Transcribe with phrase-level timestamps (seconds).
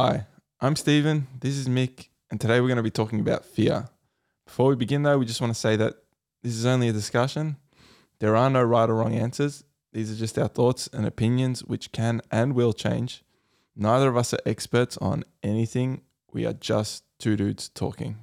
[0.00, 0.26] Hi,
[0.60, 1.26] I'm Stephen.
[1.40, 3.88] This is Mick, and today we're going to be talking about fear.
[4.46, 5.94] Before we begin, though, we just want to say that
[6.40, 7.56] this is only a discussion.
[8.20, 9.64] There are no right or wrong answers.
[9.92, 13.24] These are just our thoughts and opinions, which can and will change.
[13.74, 16.02] Neither of us are experts on anything.
[16.32, 18.18] We are just two dudes talking.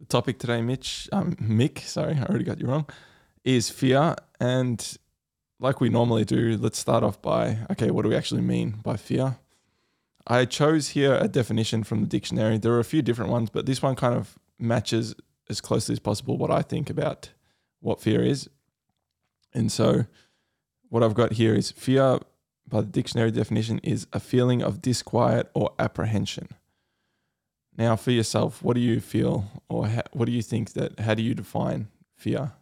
[0.00, 2.88] The topic today, Mitch, um, Mick, sorry, I already got you wrong,
[3.44, 4.16] is fear.
[4.40, 4.98] And
[5.60, 8.96] like we normally do, let's start off by okay, what do we actually mean by
[8.96, 9.36] fear?
[10.26, 12.58] I chose here a definition from the dictionary.
[12.58, 15.14] There are a few different ones, but this one kind of matches
[15.48, 17.30] as closely as possible what I think about
[17.80, 18.48] what fear is.
[19.52, 20.06] And so,
[20.88, 22.20] what I've got here is fear,
[22.68, 26.48] by the dictionary definition, is a feeling of disquiet or apprehension.
[27.76, 31.00] Now, for yourself, what do you feel, or ha- what do you think that?
[31.00, 32.52] How do you define fear?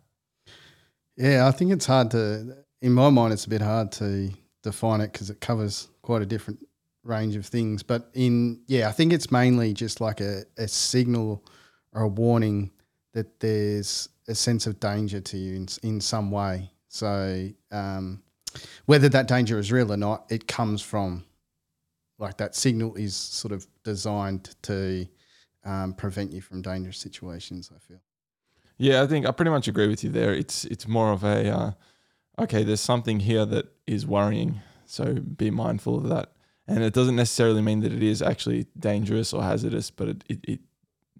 [1.16, 2.56] Yeah, I think it's hard to.
[2.80, 4.30] In my mind, it's a bit hard to
[4.62, 6.60] define it because it covers quite a different
[7.02, 7.82] range of things.
[7.82, 11.44] But in yeah, I think it's mainly just like a, a signal
[11.92, 12.70] or a warning
[13.12, 16.70] that there's a sense of danger to you in, in some way.
[16.88, 18.22] So um,
[18.86, 21.24] whether that danger is real or not, it comes from
[22.18, 25.06] like that signal is sort of designed to
[25.64, 27.70] um, prevent you from dangerous situations.
[27.74, 28.00] I feel.
[28.76, 30.32] Yeah, I think I pretty much agree with you there.
[30.32, 31.70] It's it's more of a uh,
[32.38, 32.62] okay.
[32.62, 36.32] There's something here that is worrying, so be mindful of that.
[36.70, 40.38] And it doesn't necessarily mean that it is actually dangerous or hazardous, but it, it,
[40.44, 40.60] it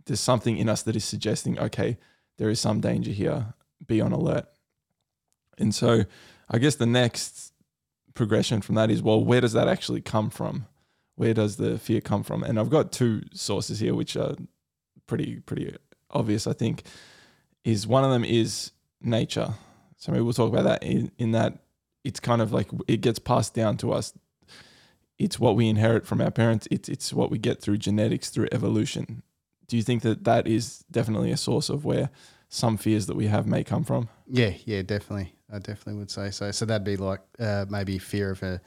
[0.06, 1.98] there's something in us that is suggesting, okay,
[2.38, 3.54] there is some danger here.
[3.86, 4.46] Be on alert.
[5.58, 6.04] And so,
[6.48, 7.52] I guess the next
[8.14, 10.66] progression from that is, well, where does that actually come from?
[11.16, 12.42] Where does the fear come from?
[12.44, 14.36] And I've got two sources here, which are
[15.06, 15.76] pretty pretty
[16.10, 16.46] obvious.
[16.46, 16.84] I think
[17.64, 19.54] is one of them is nature.
[19.96, 21.58] So maybe we'll talk about that in, in that
[22.04, 24.14] it's kind of like it gets passed down to us.
[25.20, 26.66] It's what we inherit from our parents.
[26.70, 29.22] It's it's what we get through genetics, through evolution.
[29.66, 32.10] Do you think that that is definitely a source of where
[32.48, 34.08] some fears that we have may come from?
[34.26, 35.34] Yeah, yeah, definitely.
[35.52, 36.50] I definitely would say so.
[36.50, 38.60] So that'd be like uh, maybe fear of a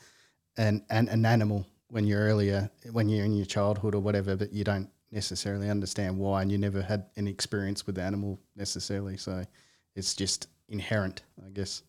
[0.55, 4.53] an, an an animal when you're earlier when you're in your childhood or whatever, but
[4.53, 9.17] you don't necessarily understand why, and you never had an experience with the animal necessarily.
[9.17, 9.43] So
[9.95, 11.83] it's just inherent, I guess.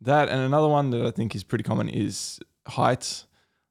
[0.00, 3.26] That and another one that I think is pretty common is heights.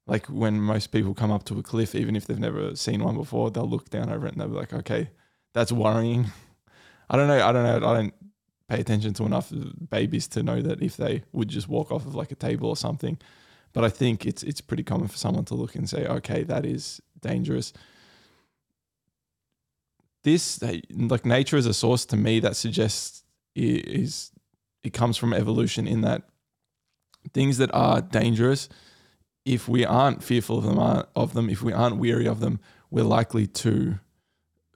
[0.06, 3.16] Like when most people come up to a cliff, even if they've never seen one
[3.16, 5.10] before, they'll look down over it and they'll be like, "Okay,
[5.54, 6.32] that's worrying."
[7.10, 7.46] I don't know.
[7.46, 7.88] I don't know.
[7.90, 8.14] I don't
[8.68, 9.52] pay attention to enough
[9.90, 12.78] babies to know that if they would just walk off of like a table or
[12.78, 13.18] something.
[13.72, 16.66] But I think it's it's pretty common for someone to look and say, "Okay, that
[16.66, 17.74] is dangerous."
[20.24, 23.24] this like nature is a source to me that suggests
[23.56, 24.32] is
[24.84, 26.24] it comes from evolution in that
[27.34, 28.68] things that are dangerous
[29.46, 32.60] if we aren't fearful of them uh, of them if we aren't weary of them
[32.90, 34.00] we're likely to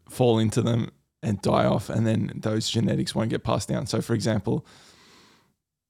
[0.09, 0.91] fall into them
[1.23, 4.66] and die off and then those genetics won't get passed down so for example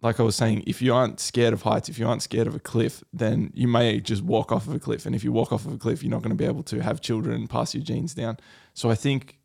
[0.02, 2.56] like I was saying, if you aren't scared of heights, if you aren't scared of
[2.56, 5.06] a cliff, then you may just walk off of a cliff.
[5.06, 6.84] And if you walk off of a cliff, you're not going to be able to
[6.84, 8.38] have children and pass your genes down.
[8.74, 9.40] So I think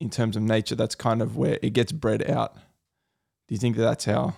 [0.00, 2.54] in terms of nature, that's kind of where it gets bred out.
[2.54, 4.34] Do you think that that's how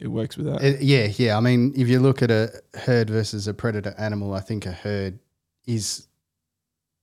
[0.00, 0.62] it works with that?
[0.62, 1.36] It, yeah, yeah.
[1.36, 4.72] I mean, if you look at a herd versus a predator animal, I think a
[4.72, 5.18] herd
[5.66, 6.06] is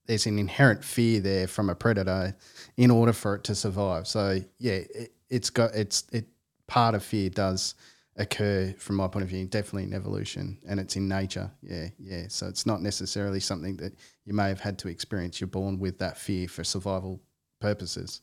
[0.06, 2.34] there's an inherent fear there from a predator
[2.76, 4.08] in order for it to survive.
[4.08, 6.26] So yeah, it, it's got it's it
[6.66, 7.74] part of fear does
[8.16, 11.50] occur from my point of view, definitely in evolution and it's in nature.
[11.62, 12.24] Yeah, yeah.
[12.28, 13.94] So it's not necessarily something that
[14.24, 15.40] you may have had to experience.
[15.40, 17.20] You're born with that fear for survival
[17.60, 18.22] purposes.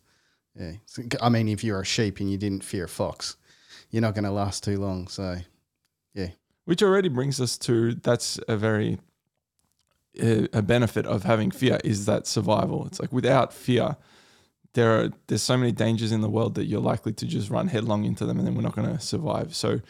[0.59, 0.73] Yeah.
[0.85, 3.37] So, I mean, if you're a sheep and you didn't fear a fox,
[3.91, 5.07] you're not going to last too long.
[5.07, 5.37] So,
[6.13, 6.29] yeah.
[6.65, 8.99] Which already brings us to that's a very
[10.17, 12.85] a benefit of having fear is that survival.
[12.87, 13.97] It's like without fear,
[14.73, 17.67] there are there's so many dangers in the world that you're likely to just run
[17.67, 19.55] headlong into them, and then we're not going to survive.
[19.55, 19.81] So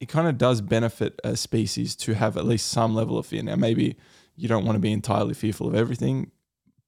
[0.00, 3.42] it kind of does benefit a species to have at least some level of fear.
[3.42, 3.96] Now, maybe
[4.34, 6.30] you don't want to be entirely fearful of everything.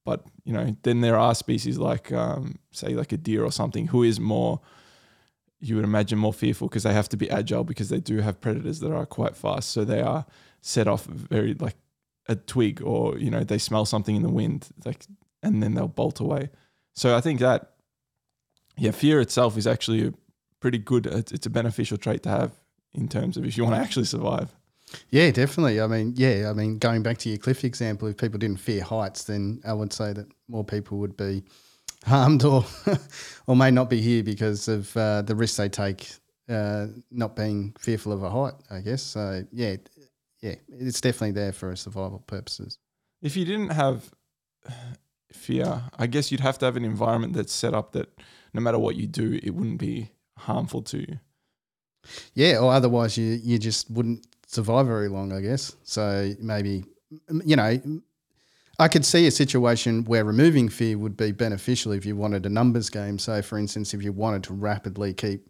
[0.05, 3.87] But you know, then there are species like, um, say, like a deer or something,
[3.87, 4.59] who is more,
[5.63, 8.41] you would imagine, more fearful because they have to be agile because they do have
[8.41, 9.69] predators that are quite fast.
[9.69, 10.25] So they are
[10.61, 11.75] set off very like
[12.27, 15.05] a twig, or you know, they smell something in the wind, like,
[15.41, 16.49] and then they'll bolt away.
[16.95, 17.73] So I think that,
[18.77, 20.13] yeah, fear itself is actually a
[20.59, 21.05] pretty good.
[21.05, 22.51] It's a beneficial trait to have
[22.93, 24.53] in terms of if you want to actually survive.
[25.09, 25.81] Yeah, definitely.
[25.81, 28.83] I mean, yeah, I mean, going back to your cliff example, if people didn't fear
[28.83, 31.43] heights, then I would say that more people would be
[32.05, 32.65] harmed or
[33.47, 36.09] or may not be here because of uh, the risks they take,
[36.49, 38.53] uh, not being fearful of a height.
[38.69, 39.01] I guess.
[39.01, 39.75] So yeah,
[40.41, 42.77] yeah, it's definitely there for survival purposes.
[43.21, 44.11] If you didn't have
[45.31, 48.09] fear, I guess you'd have to have an environment that's set up that
[48.53, 51.19] no matter what you do, it wouldn't be harmful to you.
[52.33, 55.75] Yeah, or otherwise you you just wouldn't survive very long, I guess.
[55.83, 56.83] So maybe
[57.45, 57.79] you know,
[58.79, 62.49] I could see a situation where removing fear would be beneficial if you wanted a
[62.49, 63.19] numbers game.
[63.19, 65.47] So, for instance, if you wanted to rapidly keep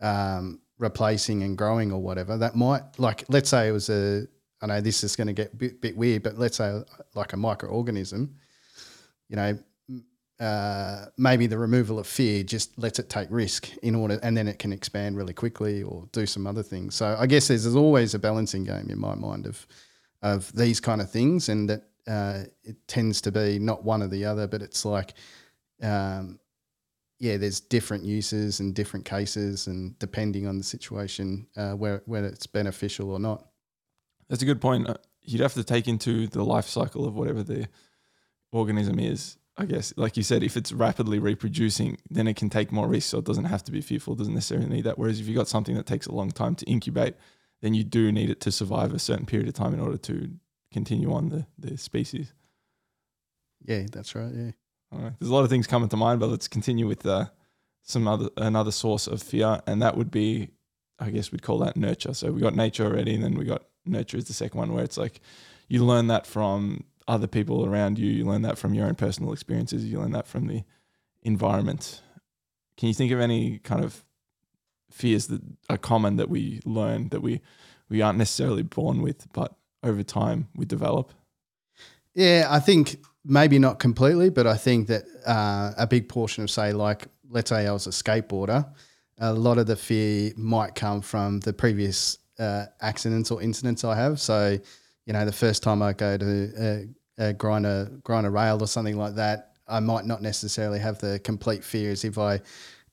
[0.00, 4.26] um, replacing and growing or whatever, that might like let's say it was a
[4.62, 6.82] I know this is going to get a bit, bit weird, but let's say
[7.14, 8.30] like a microorganism,
[9.28, 9.58] you know,
[10.38, 14.48] uh, maybe the removal of fear just lets it take risk in order, and then
[14.48, 16.94] it can expand really quickly or do some other things.
[16.94, 19.66] So I guess there's, there's always a balancing game in my mind of
[20.22, 24.08] of these kind of things, and that uh, it tends to be not one or
[24.08, 25.14] the other, but it's like,
[25.82, 26.38] um,
[27.18, 32.26] yeah, there's different uses and different cases, and depending on the situation, uh, where whether
[32.26, 33.46] it's beneficial or not.
[34.28, 34.88] That's a good point.
[34.88, 37.68] Uh, you'd have to take into the life cycle of whatever the
[38.50, 39.36] organism is.
[39.56, 43.10] I guess, like you said, if it's rapidly reproducing, then it can take more risks.
[43.10, 44.14] So it doesn't have to be fearful.
[44.14, 44.98] It doesn't necessarily need that.
[44.98, 47.14] Whereas if you've got something that takes a long time to incubate,
[47.60, 50.30] then you do need it to survive a certain period of time in order to
[50.72, 52.32] continue on the, the species.
[53.64, 54.32] Yeah, that's right.
[54.34, 54.50] Yeah.
[55.18, 57.26] There's a lot of things coming to mind, but let's continue with uh,
[57.82, 60.50] some other another source of fear, and that would be,
[60.98, 62.14] I guess we'd call that nurture.
[62.14, 64.84] So we got nature already, and then we got nurture is the second one, where
[64.84, 65.20] it's like
[65.68, 69.32] you learn that from other people around you, you learn that from your own personal
[69.32, 70.62] experiences, you learn that from the
[71.22, 72.02] environment.
[72.76, 74.04] Can you think of any kind of
[74.90, 75.40] fears that
[75.70, 77.40] are common that we learn that we
[77.88, 81.12] we aren't necessarily born with, but over time we develop?
[82.14, 86.50] Yeah, I think maybe not completely, but I think that uh, a big portion of,
[86.50, 88.70] say, like, let's say I was a skateboarder,
[89.18, 93.96] a lot of the fear might come from the previous uh, accidents or incidents I
[93.96, 94.20] have.
[94.20, 94.58] So,
[95.06, 96.86] you know, the first time I go to
[97.18, 100.80] uh, uh, grind a grind a rail or something like that, I might not necessarily
[100.80, 102.40] have the complete fear as if I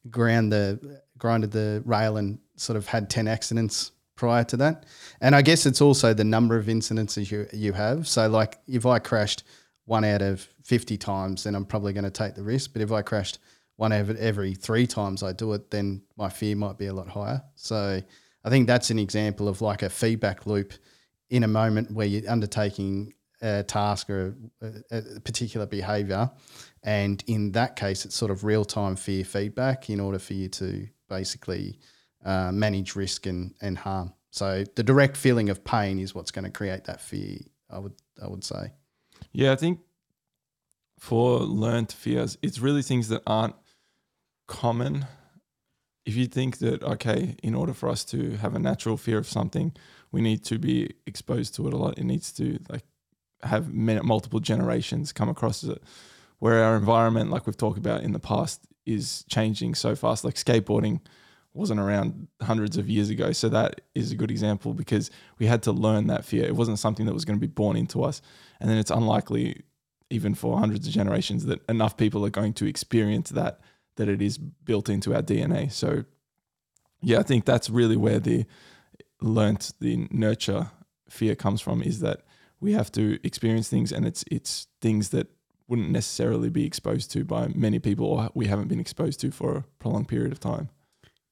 [0.09, 4.86] ground the grinded the rail and sort of had ten accidents prior to that.
[5.21, 8.06] And I guess it's also the number of incidences you you have.
[8.06, 9.44] So like if I crashed
[9.86, 12.74] one out of 50 times, then I'm probably going to take the risk.
[12.74, 13.39] But if I crashed
[13.77, 16.94] one out of every three times I do it, then my fear might be a
[16.94, 17.42] lot higher.
[17.56, 18.01] So
[18.44, 20.74] I think that's an example of like a feedback loop
[21.30, 26.30] in a moment where you're undertaking a task or a, a particular behavior.
[26.83, 30.50] And in that case, it's sort of real time fear feedback in order for you
[30.50, 31.80] to basically
[32.25, 34.13] uh, manage risk and, and harm.
[34.31, 37.39] So the direct feeling of pain is what's going to create that fear.
[37.69, 38.74] I would I would say.
[39.31, 39.80] Yeah, I think
[41.00, 43.56] for learned fears, it's really things that aren't
[44.48, 45.06] common.
[46.06, 49.27] If you think that okay, in order for us to have a natural fear of
[49.27, 49.74] something,
[50.12, 51.98] we need to be exposed to it a lot.
[51.98, 52.83] It needs to like
[53.44, 55.81] have multiple generations come across it.
[56.39, 60.24] Where our environment, like we've talked about in the past, is changing so fast.
[60.24, 61.01] Like skateboarding
[61.54, 63.31] wasn't around hundreds of years ago.
[63.31, 65.10] So that is a good example because
[65.40, 66.46] we had to learn that fear.
[66.46, 68.22] It wasn't something that was going to be born into us.
[68.60, 69.63] And then it's unlikely,
[70.10, 73.60] even for hundreds of generations, that enough people are going to experience that,
[73.96, 75.72] that it is built into our DNA.
[75.72, 76.06] So,
[77.01, 78.45] yeah, I think that's really where the
[79.22, 80.72] learnt, the nurture
[81.10, 82.22] fear comes from is that
[82.60, 85.28] we have to experience things and it's it's things that
[85.68, 89.57] wouldn't necessarily be exposed to by many people or we haven't been exposed to for
[89.57, 90.69] a prolonged period of time.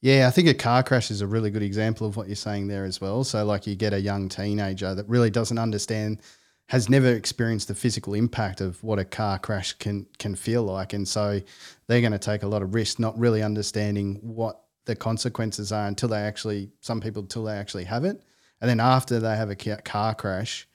[0.02, 2.68] Yeah, I think a car crash is a really good example of what you're saying
[2.68, 3.24] there as well.
[3.24, 6.22] So, like, you get a young teenager that really doesn't understand,
[6.68, 10.94] has never experienced the physical impact of what a car crash can can feel like,
[10.94, 11.42] and so
[11.88, 15.88] they're going to take a lot of risk, not really understanding what the consequences are
[15.88, 18.22] until they actually, some people, until they actually have it,
[18.62, 20.68] and then after they have a car crash,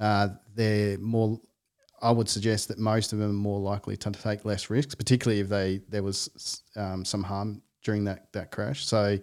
[0.00, 1.40] uh, they're more.
[2.00, 5.40] I would suggest that most of them are more likely to take less risks, particularly
[5.40, 8.84] if they there was um, some harm during that that crash.
[8.84, 9.18] So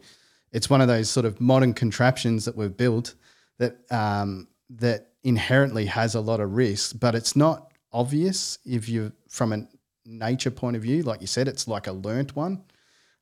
[0.52, 3.16] it's one of those sort of modern contraptions that we've built
[3.58, 9.12] that um, that inherently has a lot of risks, but it's not obvious if you
[9.28, 9.68] from a
[10.06, 11.04] nature point of view.
[11.04, 12.64] Like you said, it's like a learnt one.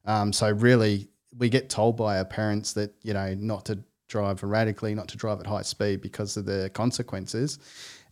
[0.06, 4.42] Um, so really, we get told by our parents that you know not to drive
[4.44, 7.60] erratically, not to drive at high speed because of the consequences.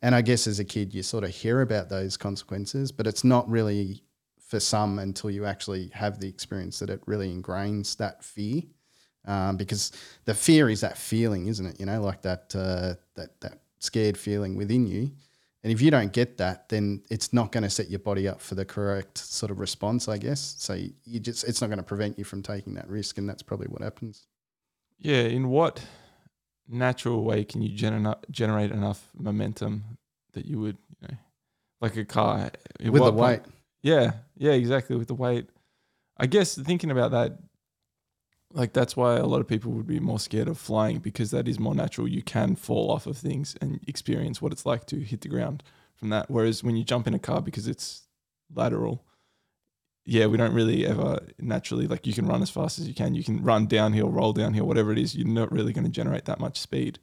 [0.01, 3.23] And I guess as a kid, you sort of hear about those consequences, but it's
[3.23, 4.03] not really
[4.55, 8.61] for some until you actually have the experience that it really ingrains that fear.
[9.27, 9.91] Um, because
[10.23, 11.79] the fear is that feeling, isn't it?
[11.79, 15.11] You know, like that uh, that that scared feeling within you.
[15.63, 18.39] And if you don't get that, then it's not going to set your body up
[18.39, 20.55] for the correct sort of response, I guess.
[20.59, 20.73] So
[21.05, 23.67] you just it's not going to prevent you from taking that risk, and that's probably
[23.67, 24.27] what happens.
[24.99, 25.23] Yeah.
[25.23, 25.83] In what
[26.69, 29.97] natural way can you gener- generate enough momentum
[30.33, 31.17] that you would, you know,
[31.81, 33.43] like a car with the what weight.
[33.43, 33.54] point-
[33.85, 34.95] Yeah, yeah, exactly.
[34.95, 35.47] With the weight,
[36.17, 37.37] I guess thinking about that,
[38.51, 41.47] like that's why a lot of people would be more scared of flying because that
[41.47, 42.07] is more natural.
[42.07, 45.61] You can fall off of things and experience what it's like to hit the ground
[45.93, 46.31] from that.
[46.31, 48.07] Whereas when you jump in a car because it's
[48.51, 49.05] lateral,
[50.03, 53.13] yeah, we don't really ever naturally like you can run as fast as you can.
[53.13, 55.15] You can run downhill, roll downhill, whatever it is.
[55.15, 56.97] You're not really going to generate that much speed.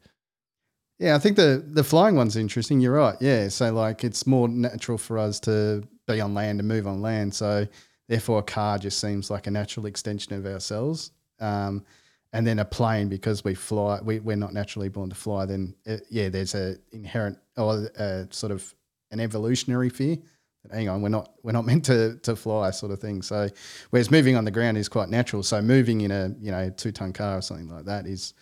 [0.99, 2.81] Yeah, I think the the flying one's interesting.
[2.81, 3.17] You're right.
[3.21, 7.01] Yeah, so like it's more natural for us to be on land and move on
[7.01, 7.35] land.
[7.35, 7.67] So
[8.09, 11.13] therefore, a car just seems like a natural extension of ourselves.
[11.41, 11.85] Um,
[12.33, 15.45] and then a plane because we fly, we we're not naturally born to fly.
[15.45, 18.75] Then uh, yeah, there's a inherent or a sort of
[19.11, 20.17] an evolutionary fear.
[20.73, 23.21] Hang on, we're not we're not meant to to fly, sort of thing.
[23.23, 23.49] So
[23.91, 25.43] whereas moving on the ground is quite natural.
[25.43, 28.33] So moving in a you know two ton car or something like that is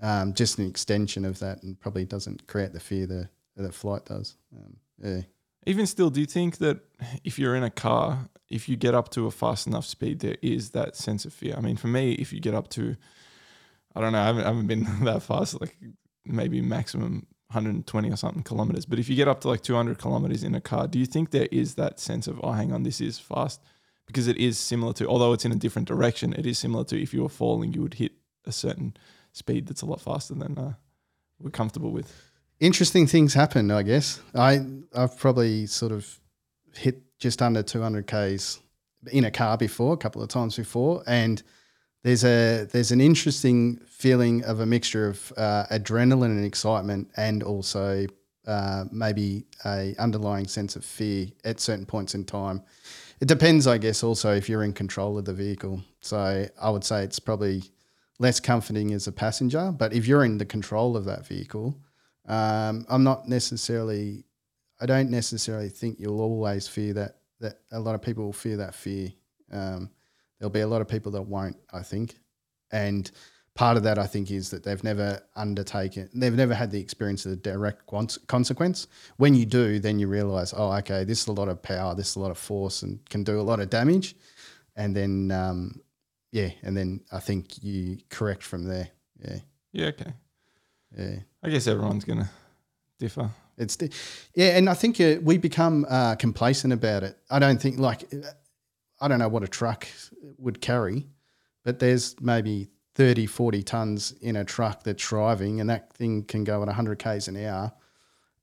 [0.00, 4.04] um, just an extension of that and probably doesn't create the fear that, that flight
[4.04, 4.36] does.
[4.54, 5.22] Um, yeah.
[5.66, 6.80] Even still, do you think that
[7.22, 10.36] if you're in a car, if you get up to a fast enough speed, there
[10.42, 11.54] is that sense of fear?
[11.56, 12.96] I mean, for me, if you get up to,
[13.94, 15.76] I don't know, I haven't, I haven't been that fast, like
[16.24, 18.86] maybe maximum 120 or something kilometers.
[18.86, 21.30] But if you get up to like 200 kilometers in a car, do you think
[21.30, 23.60] there is that sense of, oh, hang on, this is fast?
[24.06, 27.00] Because it is similar to, although it's in a different direction, it is similar to
[27.00, 28.12] if you were falling, you would hit
[28.44, 28.96] a certain
[29.32, 30.74] speed that's a lot faster than uh,
[31.38, 32.31] we're comfortable with.
[32.62, 34.20] Interesting things happen, I guess.
[34.36, 34.64] I
[34.94, 36.20] I've probably sort of
[36.76, 38.60] hit just under 200 k's
[39.10, 41.42] in a car before, a couple of times before, and
[42.04, 47.42] there's a there's an interesting feeling of a mixture of uh, adrenaline and excitement, and
[47.42, 48.06] also
[48.46, 52.62] uh, maybe a underlying sense of fear at certain points in time.
[53.20, 55.82] It depends, I guess, also if you're in control of the vehicle.
[56.00, 57.64] So I would say it's probably
[58.20, 61.76] less comforting as a passenger, but if you're in the control of that vehicle,
[62.26, 64.24] um, I'm not necessarily.
[64.80, 67.16] I don't necessarily think you'll always fear that.
[67.40, 69.12] That a lot of people will fear that fear.
[69.50, 69.90] Um,
[70.38, 71.56] there'll be a lot of people that won't.
[71.72, 72.16] I think,
[72.70, 73.10] and
[73.54, 76.08] part of that I think is that they've never undertaken.
[76.14, 77.86] They've never had the experience of the direct
[78.26, 78.86] consequence.
[79.16, 81.94] When you do, then you realize, oh, okay, this is a lot of power.
[81.94, 84.14] This is a lot of force, and can do a lot of damage.
[84.76, 85.80] And then, um,
[86.30, 88.88] yeah, and then I think you correct from there.
[89.18, 89.38] Yeah,
[89.72, 90.12] Yeah, okay.
[90.96, 91.16] Yeah.
[91.42, 92.30] I guess everyone's going to
[92.98, 93.30] differ.
[93.58, 93.92] It's the,
[94.34, 97.18] yeah, and I think uh, we become uh, complacent about it.
[97.30, 98.12] I don't think like
[99.00, 99.86] I don't know what a truck
[100.38, 101.06] would carry,
[101.64, 106.44] but there's maybe 30, 40 tons in a truck that's driving, and that thing can
[106.44, 107.72] go at 100 k's an hour,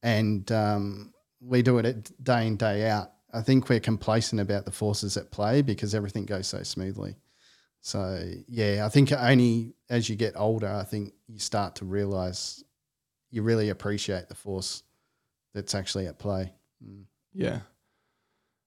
[0.04, 3.12] and um, we do it day in day out.
[3.34, 7.16] I think we're complacent about the forces at play because everything goes so smoothly.
[7.82, 12.64] So yeah, I think only as you get older, I think you start to realize
[13.32, 14.84] you really appreciate the force
[15.54, 16.54] that's actually at play.
[16.84, 17.04] Mm.
[17.34, 17.60] Yeah.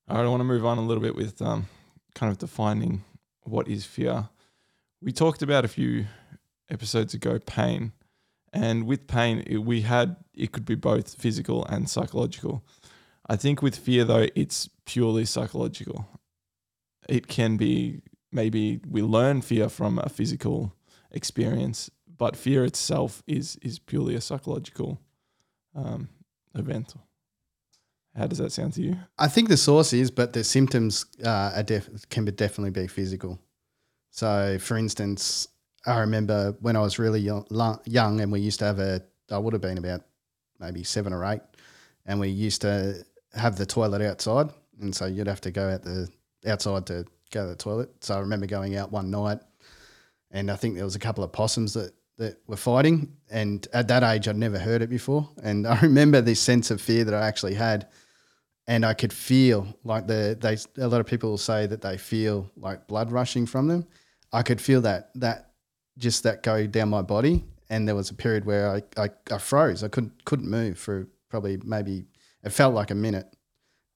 [0.08, 1.66] All right, I want to move on a little bit with um,
[2.14, 3.04] kind of defining
[3.42, 4.28] what is fear.
[5.00, 6.06] We talked about a few
[6.70, 7.92] episodes ago pain,
[8.52, 12.64] and with pain, it, we had it could be both physical and psychological.
[13.28, 16.06] I think with fear, though, it's purely psychological.
[17.08, 20.74] It can be maybe we learn fear from a physical
[21.10, 24.98] experience, but fear itself is is purely a psychological
[25.74, 26.08] um,
[26.54, 26.94] event.
[28.16, 28.96] How does that sound to you?
[29.18, 33.40] I think the source is, but the symptoms uh, def- can be definitely be physical.
[34.10, 35.48] So, for instance,
[35.86, 37.46] I remember when I was really young,
[37.86, 39.02] young, and we used to have a.
[39.30, 40.02] I would have been about
[40.60, 41.40] maybe seven or eight,
[42.04, 43.02] and we used to
[43.34, 46.08] have the toilet outside, and so you'd have to go out the
[46.46, 47.90] outside to go to the toilet.
[48.00, 49.40] So I remember going out one night,
[50.30, 53.88] and I think there was a couple of possums that that were fighting, and at
[53.88, 57.14] that age I'd never heard it before, and I remember this sense of fear that
[57.14, 57.88] I actually had,
[58.66, 62.50] and I could feel like the they a lot of people say that they feel
[62.56, 63.86] like blood rushing from them.
[64.32, 65.50] I could feel that that
[65.98, 69.38] just that go down my body, and there was a period where I I, I
[69.38, 69.82] froze.
[69.82, 72.04] I couldn't couldn't move for probably maybe
[72.44, 73.26] it felt like a minute.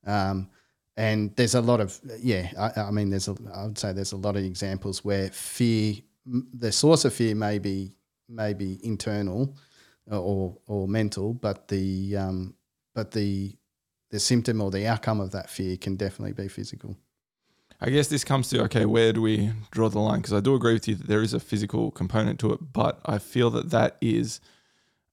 [0.07, 0.49] Um,
[0.97, 2.51] and there's a lot of yeah.
[2.59, 5.97] I, I mean, there's a I would say there's a lot of examples where fear,
[6.25, 7.93] the source of fear may be
[8.29, 9.57] maybe internal
[10.11, 12.55] or or mental, but the um,
[12.95, 13.57] but the
[14.11, 16.97] the symptom or the outcome of that fear can definitely be physical.
[17.79, 20.21] I guess this comes to okay, where do we draw the line?
[20.21, 23.01] Because I do agree with you that there is a physical component to it, but
[23.05, 24.41] I feel that that is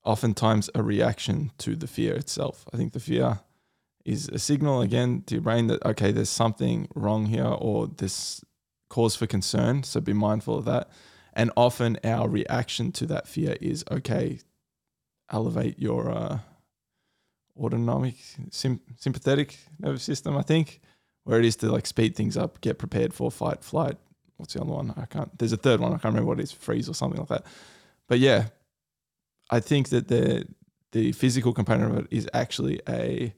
[0.06, 2.66] oftentimes a reaction to the fear itself.
[2.74, 3.40] I think the fear
[4.06, 8.44] is a signal again to your brain that okay, there's something wrong here or this
[8.90, 9.84] cause for concern.
[9.84, 10.90] So be mindful of that.
[11.34, 14.40] And often our reaction to that fear is okay,
[15.32, 16.40] elevate your uh,
[17.58, 18.16] autonomic,
[18.52, 20.80] sympathetic nervous system, I think,
[21.24, 23.98] where it is to like speed things up, get prepared for fight, flight.
[24.38, 24.94] What's the other one?
[24.98, 25.92] I can't, there's a third one.
[25.92, 27.46] I can't remember what it is, freeze or something like that.
[28.08, 28.48] But yeah,
[29.50, 30.48] I think that the,
[30.92, 33.34] the physical component of it is actually a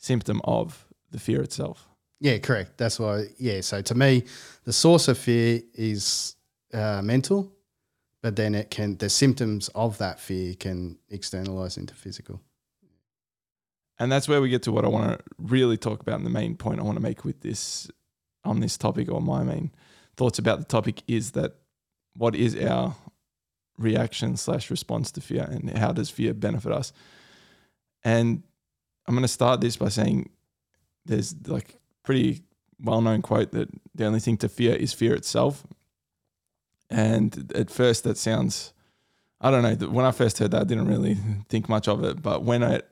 [0.00, 1.86] symptom of the fear itself.
[2.18, 2.76] Yeah, correct.
[2.76, 3.26] That's why.
[3.38, 3.60] Yeah.
[3.60, 4.24] So to me,
[4.64, 6.34] the source of fear is
[6.74, 7.52] uh, mental,
[8.22, 12.40] but then it can the symptoms of that fear can externalize into physical.
[13.98, 16.16] And that's where we get to what I want to really talk about.
[16.16, 17.90] And the main point I want to make with this
[18.44, 19.70] on this topic, or my main
[20.16, 21.56] thoughts about the topic, is that
[22.16, 22.96] what is our
[23.78, 26.92] reaction slash response to fear, and how does fear benefit us?
[28.02, 28.42] And
[29.06, 30.30] I'm going to start this by saying
[31.06, 32.42] there's like pretty
[32.82, 35.66] well known quote that the only thing to fear is fear itself.
[36.88, 38.72] And at first, that sounds,
[39.40, 39.88] I don't know.
[39.88, 41.16] When I first heard that, I didn't really
[41.48, 42.20] think much of it.
[42.22, 42.82] But when I,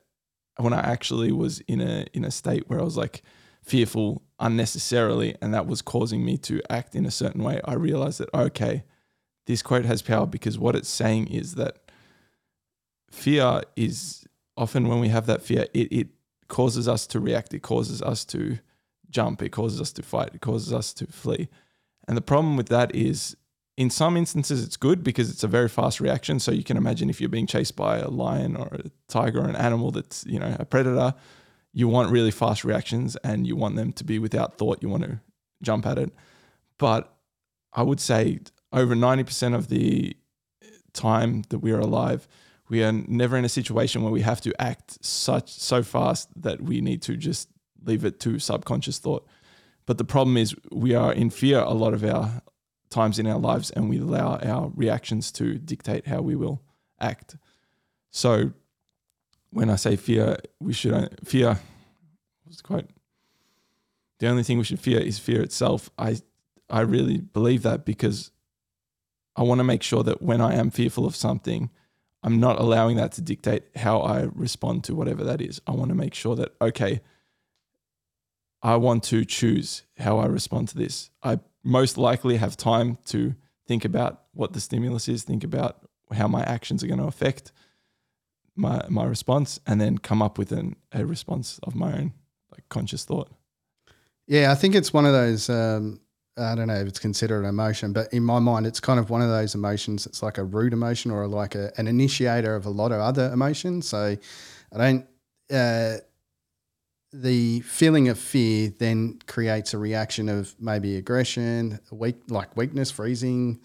[0.56, 3.22] when I actually was in a in a state where I was like
[3.62, 8.20] fearful unnecessarily, and that was causing me to act in a certain way, I realized
[8.20, 8.84] that okay,
[9.46, 11.78] this quote has power because what it's saying is that
[13.10, 14.26] fear is
[14.58, 16.08] often when we have that fear, it it
[16.48, 17.54] causes us to react.
[17.54, 18.58] It causes us to
[19.10, 19.42] jump.
[19.42, 20.34] It causes us to fight.
[20.34, 21.48] It causes us to flee.
[22.06, 23.36] And the problem with that is,
[23.76, 26.40] in some instances, it's good because it's a very fast reaction.
[26.40, 29.48] So you can imagine if you're being chased by a lion or a tiger or
[29.48, 31.14] an animal that's, you know, a predator,
[31.72, 34.82] you want really fast reactions and you want them to be without thought.
[34.82, 35.20] You want to
[35.62, 36.12] jump at it.
[36.78, 37.14] But
[37.72, 38.40] I would say
[38.72, 40.16] over 90% of the
[40.92, 42.26] time that we're alive,
[42.68, 46.60] we are never in a situation where we have to act such so fast that
[46.60, 47.48] we need to just
[47.84, 49.26] leave it to subconscious thought.
[49.86, 52.42] But the problem is we are in fear a lot of our
[52.90, 56.62] times in our lives and we allow our reactions to dictate how we will
[57.00, 57.36] act.
[58.10, 58.52] So
[59.50, 61.58] when I say fear, we should fear
[62.44, 62.90] what's the quote?
[64.18, 65.90] The only thing we should fear is fear itself.
[65.98, 66.18] I
[66.70, 68.30] I really believe that because
[69.36, 71.70] I want to make sure that when I am fearful of something,
[72.22, 75.60] I'm not allowing that to dictate how I respond to whatever that is.
[75.66, 77.00] I want to make sure that okay,
[78.62, 81.10] I want to choose how I respond to this.
[81.22, 83.34] I most likely have time to
[83.66, 87.52] think about what the stimulus is, think about how my actions are going to affect
[88.56, 92.12] my my response, and then come up with an, a response of my own,
[92.50, 93.30] like conscious thought.
[94.26, 95.48] Yeah, I think it's one of those.
[95.48, 96.00] Um,
[96.38, 99.10] I don't know if it's considered an emotion, but in my mind, it's kind of
[99.10, 100.06] one of those emotions.
[100.06, 103.30] It's like a root emotion or like a, an initiator of a lot of other
[103.32, 103.88] emotions.
[103.88, 104.16] So
[104.72, 105.06] I don't.
[105.50, 105.96] Uh,
[107.12, 113.60] the feeling of fear then creates a reaction of maybe aggression, weak, like weakness, freezing,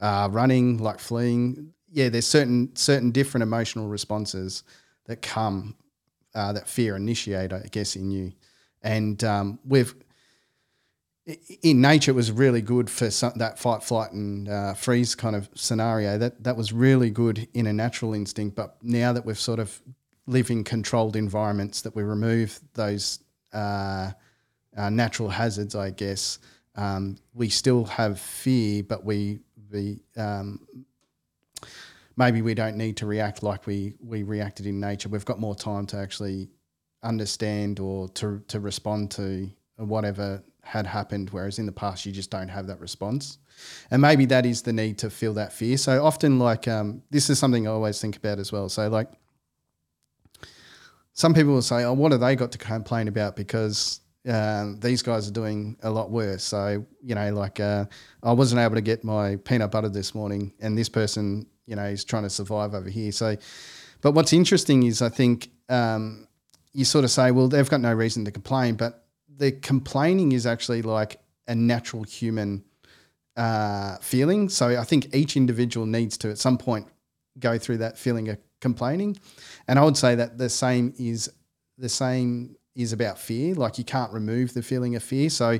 [0.00, 1.72] uh, running, like fleeing.
[1.90, 4.64] Yeah, there's certain certain different emotional responses
[5.06, 5.76] that come
[6.34, 8.32] uh, that fear initiate, I guess, in you.
[8.82, 9.94] And um, we've
[11.62, 15.36] in nature, it was really good for some, that fight, flight, and uh, freeze kind
[15.36, 16.16] of scenario.
[16.16, 18.56] That that was really good in a natural instinct.
[18.56, 19.80] But now that we've sort of
[20.26, 23.20] live in controlled environments, that we remove those
[23.52, 24.12] uh,
[24.76, 26.38] uh, natural hazards, I guess,
[26.76, 30.66] um, we still have fear, but we, we um,
[32.16, 35.08] maybe we don't need to react like we, we reacted in nature.
[35.08, 36.48] We've got more time to actually
[37.02, 42.30] understand or to, to respond to whatever had happened, whereas in the past you just
[42.30, 43.38] don't have that response.
[43.90, 45.78] And maybe that is the need to feel that fear.
[45.78, 48.68] So often, like, um, this is something I always think about as well.
[48.68, 49.08] So, like,
[51.14, 55.02] some people will say, "Oh, what have they got to complain about?" Because um, these
[55.02, 56.44] guys are doing a lot worse.
[56.44, 57.86] So you know, like uh,
[58.22, 61.86] I wasn't able to get my peanut butter this morning, and this person, you know,
[61.86, 63.10] is trying to survive over here.
[63.10, 63.36] So,
[64.02, 66.28] but what's interesting is I think um,
[66.72, 69.07] you sort of say, well, they've got no reason to complain, but
[69.38, 72.64] the complaining is actually like a natural human
[73.36, 74.48] uh, feeling.
[74.48, 76.88] So I think each individual needs to at some point
[77.38, 79.16] go through that feeling of complaining.
[79.68, 81.30] And I would say that the same is
[81.78, 83.54] the same is about fear.
[83.54, 85.30] Like you can't remove the feeling of fear.
[85.30, 85.58] So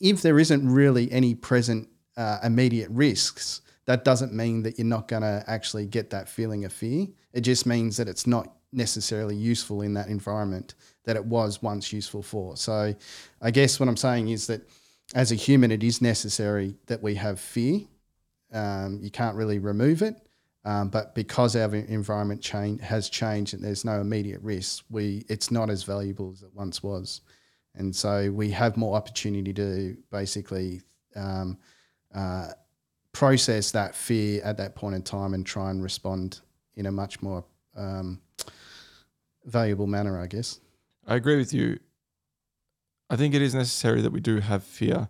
[0.00, 5.08] if there isn't really any present uh, immediate risks, that doesn't mean that you're not
[5.08, 7.06] going to actually get that feeling of fear.
[7.34, 11.92] It just means that it's not necessarily useful in that environment that it was once
[11.92, 12.56] useful for.
[12.56, 12.94] So
[13.40, 14.62] I guess what I'm saying is that
[15.14, 17.80] as a human, it is necessary that we have fear.
[18.52, 20.14] Um, you can't really remove it.
[20.64, 25.50] Um, but because our environment change has changed and there's no immediate risk, we it's
[25.50, 27.22] not as valuable as it once was,
[27.74, 30.82] and so we have more opportunity to basically
[31.16, 31.56] um,
[32.14, 32.48] uh,
[33.12, 36.40] process that fear at that point in time and try and respond
[36.76, 37.42] in a much more
[37.74, 38.20] um,
[39.44, 40.60] valuable manner, I guess.
[41.06, 41.78] I agree with you.
[43.08, 45.08] I think it is necessary that we do have fear.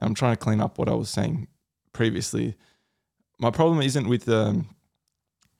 [0.00, 1.48] I'm trying to clean up what I was saying
[1.92, 2.54] previously.
[3.38, 4.68] My problem isn't with um,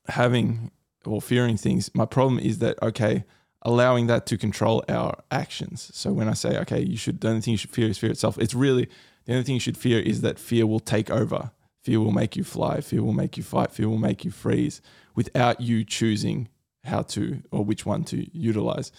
[0.08, 0.70] having
[1.04, 1.90] or fearing things.
[1.94, 3.24] My problem is that, okay,
[3.62, 5.90] allowing that to control our actions.
[5.94, 8.10] So when I say, okay, you should, the only thing you should fear is fear
[8.10, 8.88] itself, it's really
[9.24, 11.50] the only thing you should fear is that fear will take over.
[11.82, 12.80] Fear will make you fly.
[12.80, 13.72] Fear will make you fight.
[13.72, 14.80] Fear will make you freeze
[15.14, 16.48] without you choosing
[16.84, 18.92] how to or which one to utilize.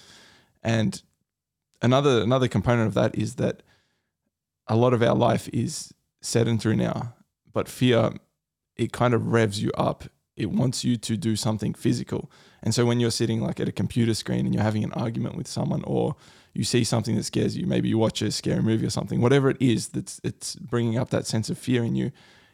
[0.63, 1.01] And
[1.81, 3.63] another another component of that is that
[4.67, 7.15] a lot of our life is sedentary now,
[7.51, 8.11] but fear
[8.75, 10.05] it kind of revs you up.
[10.35, 12.31] It wants you to do something physical.
[12.63, 15.35] And so when you're sitting like at a computer screen and you're having an argument
[15.35, 16.15] with someone or
[16.53, 19.49] you see something that scares you, maybe you watch a scary movie or something, whatever
[19.49, 22.11] it is that's it's bringing up that sense of fear in you,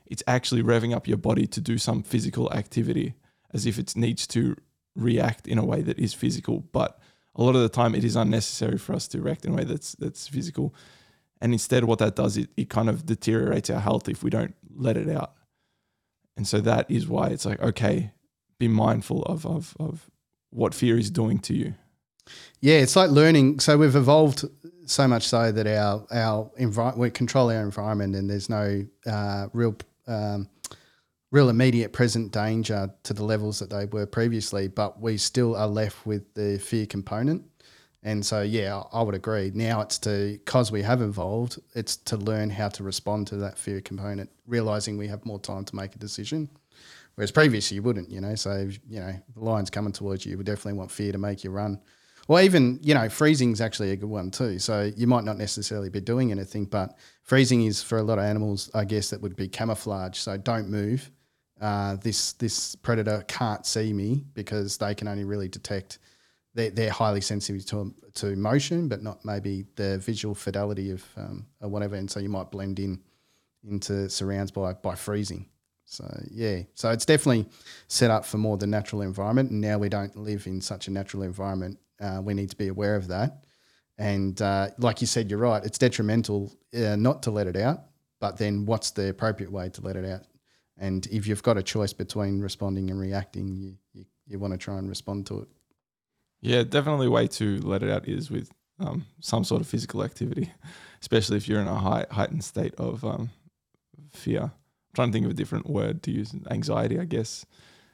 [0.07, 3.13] it's actually revving up your body to do some physical activity
[3.53, 4.55] as if it needs to
[4.95, 6.61] react in a way that is physical.
[6.71, 6.99] But
[7.35, 9.63] a lot of the time, it is unnecessary for us to react in a way
[9.63, 10.73] that's that's physical.
[11.41, 14.55] And instead, what that does, it, it kind of deteriorates our health if we don't
[14.75, 15.33] let it out.
[16.35, 18.11] And so that is why it's like, okay,
[18.59, 20.09] be mindful of, of, of
[20.49, 21.75] what fear is doing to you.
[22.59, 23.59] Yeah, it's like learning.
[23.59, 24.45] So we've evolved
[24.85, 29.47] so much so that our our envi- we control our environment, and there's no uh,
[29.53, 29.75] real
[30.07, 30.47] um,
[31.31, 35.67] real immediate present danger to the levels that they were previously, but we still are
[35.67, 37.43] left with the fear component.
[38.01, 39.51] And so, yeah, I would agree.
[39.53, 43.57] Now it's to, because we have evolved, it's to learn how to respond to that
[43.57, 46.49] fear component, realizing we have more time to make a decision.
[47.15, 48.35] Whereas previously you wouldn't, you know.
[48.35, 51.51] So, you know, the lion's coming towards you, you definitely want fear to make you
[51.51, 51.81] run.
[52.29, 54.59] Or even, you know, freezing is actually a good one too.
[54.59, 58.23] So you might not necessarily be doing anything, but freezing is for a lot of
[58.23, 60.17] animals, I guess, that would be camouflage.
[60.17, 61.11] So don't move
[61.61, 65.99] uh, this this predator can't see me because they can only really detect
[66.53, 71.45] they're, they're highly sensitive to to motion, but not maybe the visual fidelity of um,
[71.61, 71.95] or whatever.
[71.95, 72.99] And so you might blend in
[73.67, 75.47] into surrounds by by freezing.
[75.85, 77.47] So yeah, so it's definitely
[77.87, 79.51] set up for more the natural environment.
[79.51, 81.79] And now we don't live in such a natural environment.
[81.99, 83.43] Uh, we need to be aware of that.
[83.97, 85.63] And uh, like you said, you're right.
[85.63, 87.81] It's detrimental uh, not to let it out.
[88.19, 90.21] But then, what's the appropriate way to let it out?
[90.79, 94.57] And if you've got a choice between responding and reacting, you, you, you want to
[94.57, 95.47] try and respond to it.
[96.41, 100.03] Yeah, definitely a way to let it out is with um, some sort of physical
[100.03, 100.51] activity,
[101.01, 103.29] especially if you're in a high, heightened state of um,
[104.13, 104.43] fear.
[104.43, 104.51] I'm
[104.95, 106.33] trying to think of a different word to use.
[106.49, 107.45] Anxiety, I guess,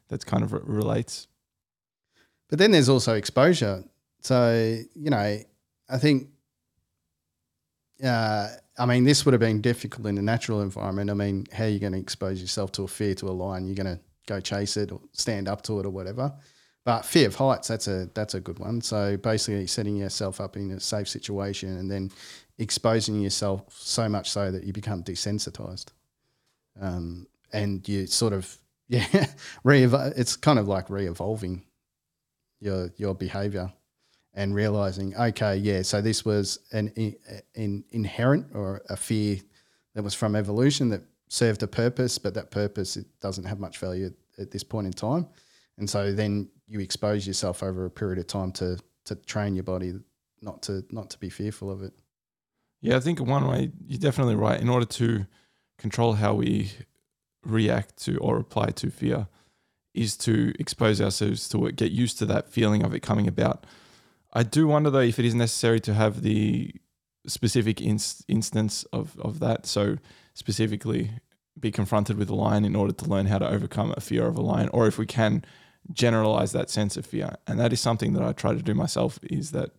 [0.08, 1.28] that's kind of relates.
[2.50, 3.84] But then there's also exposure.
[4.22, 5.40] So, you know,
[5.90, 6.30] I think
[8.04, 11.10] uh, I mean, this would have been difficult in a natural environment.
[11.10, 13.68] I mean, how are you going to expose yourself to a fear to a lion?
[13.68, 16.34] You're going to go chase it or stand up to it or whatever.
[16.84, 18.80] But fear of heights, that's a that's a good one.
[18.82, 22.12] So basically, setting yourself up in a safe situation and then
[22.60, 25.88] exposing yourself so much so that you become desensitized,
[26.80, 28.56] um, and you sort of
[28.88, 29.26] yeah,
[29.64, 31.64] re it's kind of like re-evolving
[32.60, 33.74] your your behavior
[34.36, 36.92] and realizing, okay, yeah, so this was an,
[37.56, 39.38] an inherent or a fear
[39.94, 43.80] that was from evolution that served a purpose, but that purpose it doesn't have much
[43.80, 45.26] value at, this point in time.
[45.78, 49.64] And so then you expose yourself over a period of time to to train your
[49.64, 49.94] body
[50.42, 51.94] not to not to be fearful of it.
[52.82, 54.60] Yeah, I think one way you're definitely right.
[54.60, 55.26] In order to
[55.78, 56.72] control how we
[57.46, 59.28] react to or reply to fear,
[59.94, 63.66] is to expose ourselves to it, get used to that feeling of it coming about
[64.36, 66.76] I do wonder though if it is necessary to have the
[67.26, 69.66] specific inst- instance of, of that.
[69.66, 69.98] So
[70.34, 71.12] specifically
[71.58, 74.38] be confronted with a lion in order to learn how to overcome a fear of
[74.38, 75.46] a lion, or if we can
[75.94, 77.36] generalize that sense of fear.
[77.48, 79.72] And that is something that I try to do myself is that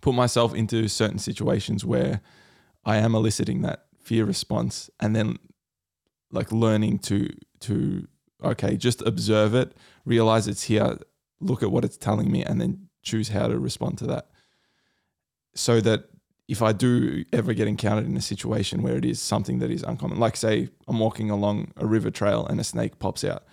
[0.00, 2.20] put myself into certain situations where
[2.84, 5.38] I am eliciting that fear response and then
[6.32, 7.28] like learning to
[7.60, 8.08] to
[8.42, 10.98] okay, just observe it, realize it's here,
[11.40, 14.28] look at what it's telling me, and then choose how to respond to that.
[15.54, 16.04] So that
[16.48, 19.82] if I do ever get encountered in a situation where it is something that is
[19.82, 23.44] uncommon, like say I'm walking along a river trail and a snake pops out,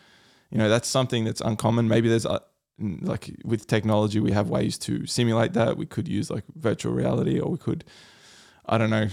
[0.49, 1.88] you know, that's something that's uncommon.
[1.88, 2.41] Maybe there's a,
[2.79, 5.77] like with technology, we have ways to simulate that.
[5.77, 7.83] We could use like virtual reality, or we could,
[8.65, 9.07] I don't know,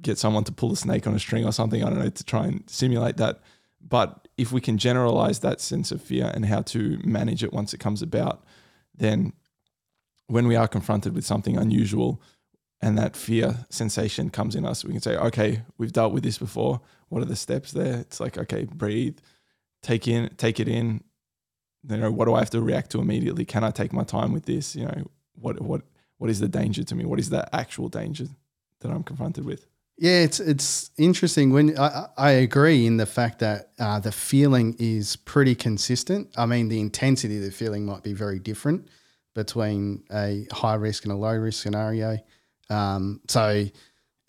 [0.00, 1.82] get someone to pull a snake on a string or something.
[1.82, 3.40] I don't know to try and simulate that.
[3.80, 7.74] But if we can generalize that sense of fear and how to manage it once
[7.74, 8.44] it comes about,
[8.98, 9.32] then
[10.26, 12.20] when we are confronted with something unusual,
[12.80, 16.38] and that fear sensation comes in us, we can say, okay, we've dealt with this
[16.38, 16.80] before.
[17.08, 17.98] What are the steps there?
[17.98, 19.18] It's like, okay, breathe,
[19.82, 21.02] take in, take it in.
[21.88, 23.44] You know, what do I have to react to immediately?
[23.44, 24.76] Can I take my time with this?
[24.76, 25.82] You know, what what
[26.18, 27.04] what is the danger to me?
[27.04, 28.26] What is the actual danger
[28.80, 29.66] that I'm confronted with?
[30.00, 34.76] Yeah, it's it's interesting when I, I agree in the fact that uh, the feeling
[34.78, 36.28] is pretty consistent.
[36.36, 38.88] I mean, the intensity of the feeling might be very different
[39.34, 42.18] between a high risk and a low risk scenario.
[42.70, 43.64] Um, so,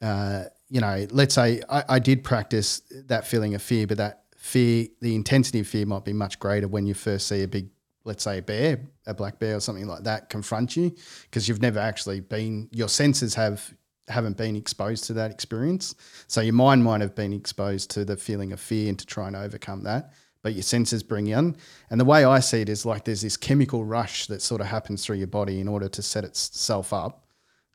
[0.02, 4.24] uh, you know, let's say I, I did practice that feeling of fear, but that
[4.38, 7.70] fear, the intensity of fear might be much greater when you first see a big,
[8.06, 11.62] let's say a bear, a black bear or something like that confront you because you've
[11.62, 13.72] never actually been, your senses have
[14.10, 15.96] haven't been exposed to that experience.
[16.28, 19.28] So your mind might have been exposed to the feeling of fear and to try
[19.28, 21.56] and overcome that, but your senses bring in.
[21.90, 24.68] And the way I see it is like there's this chemical rush that sort of
[24.68, 27.26] happens through your body in order to set itself up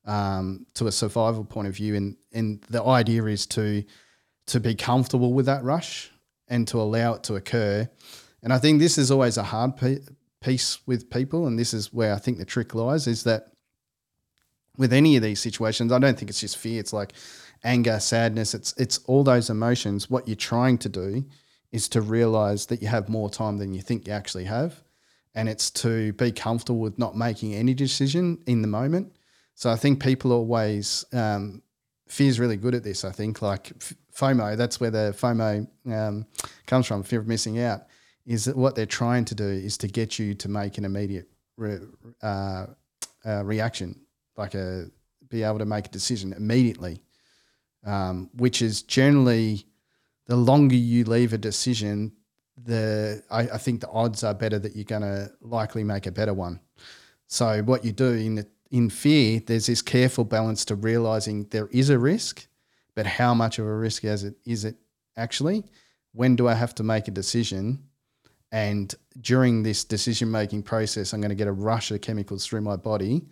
[0.07, 1.95] um, to a survival point of view.
[1.95, 3.85] And and the idea is to
[4.47, 6.11] to be comfortable with that rush
[6.49, 7.89] and to allow it to occur.
[8.43, 9.73] And I think this is always a hard
[10.41, 13.54] piece with people, and this is where I think the trick lies: is that
[14.77, 16.81] with any of these situations, I don't think it's just fear.
[16.81, 17.13] It's like
[17.63, 18.55] anger, sadness.
[18.55, 20.11] It's it's all those emotions.
[20.11, 21.25] What you're trying to do
[21.73, 24.83] is to realize that you have more time than you think you actually have,
[25.35, 29.13] and it's to be comfortable with not making any decision in the moment.
[29.55, 31.63] So I think people always um,
[32.09, 33.05] fear is really good at this.
[33.05, 33.73] I think like
[34.15, 34.57] FOMO.
[34.57, 36.27] That's where the FOMO um,
[36.67, 37.03] comes from.
[37.03, 37.87] Fear of missing out
[38.27, 41.29] is that what they're trying to do is to get you to make an immediate
[41.57, 41.79] re,
[42.23, 42.67] uh,
[43.27, 44.04] uh, reaction
[44.37, 44.87] like a
[45.29, 47.01] be able to make a decision immediately,
[47.85, 49.67] um, which is generally
[50.27, 52.13] the longer you leave a decision,
[52.57, 56.13] the I, I think the odds are better that you're going to likely make a
[56.13, 56.61] better one.
[57.27, 61.69] So what you do in the, in fear, there's this careful balance to realizing there
[61.69, 62.47] is a risk,
[62.95, 64.77] but how much of a risk is it is it
[65.17, 65.65] actually?
[66.13, 67.83] When do I have to make a decision?
[68.53, 72.61] And during this decision making process, I'm going to get a rush of chemicals through
[72.61, 73.27] my body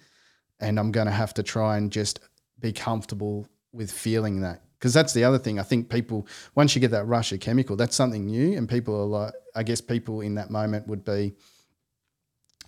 [0.62, 2.20] and I'm going to have to try and just
[2.60, 5.58] be comfortable with feeling that because that's the other thing.
[5.58, 8.98] I think people once you get that rush of chemical, that's something new, and people
[9.00, 11.34] are like, I guess people in that moment would be,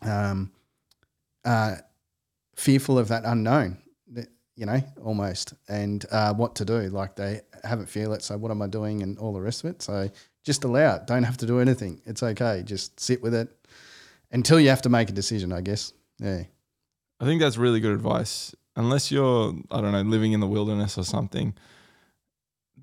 [0.03, 0.53] um,
[1.45, 1.77] uh,
[2.57, 3.79] fearful of that unknown,
[4.57, 6.83] you know, almost, and uh, what to do.
[6.83, 9.71] Like they haven't feel it, so what am I doing, and all the rest of
[9.71, 9.83] it.
[9.83, 10.09] So
[10.45, 11.07] just allow it.
[11.07, 12.01] Don't have to do anything.
[12.05, 12.63] It's okay.
[12.65, 13.49] Just sit with it
[14.31, 15.53] until you have to make a decision.
[15.53, 15.93] I guess.
[16.19, 16.45] Yeah.
[17.21, 18.55] I think that's really good advice.
[18.77, 21.55] Unless you're, I don't know, living in the wilderness or something,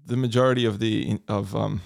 [0.06, 1.82] the majority of the of um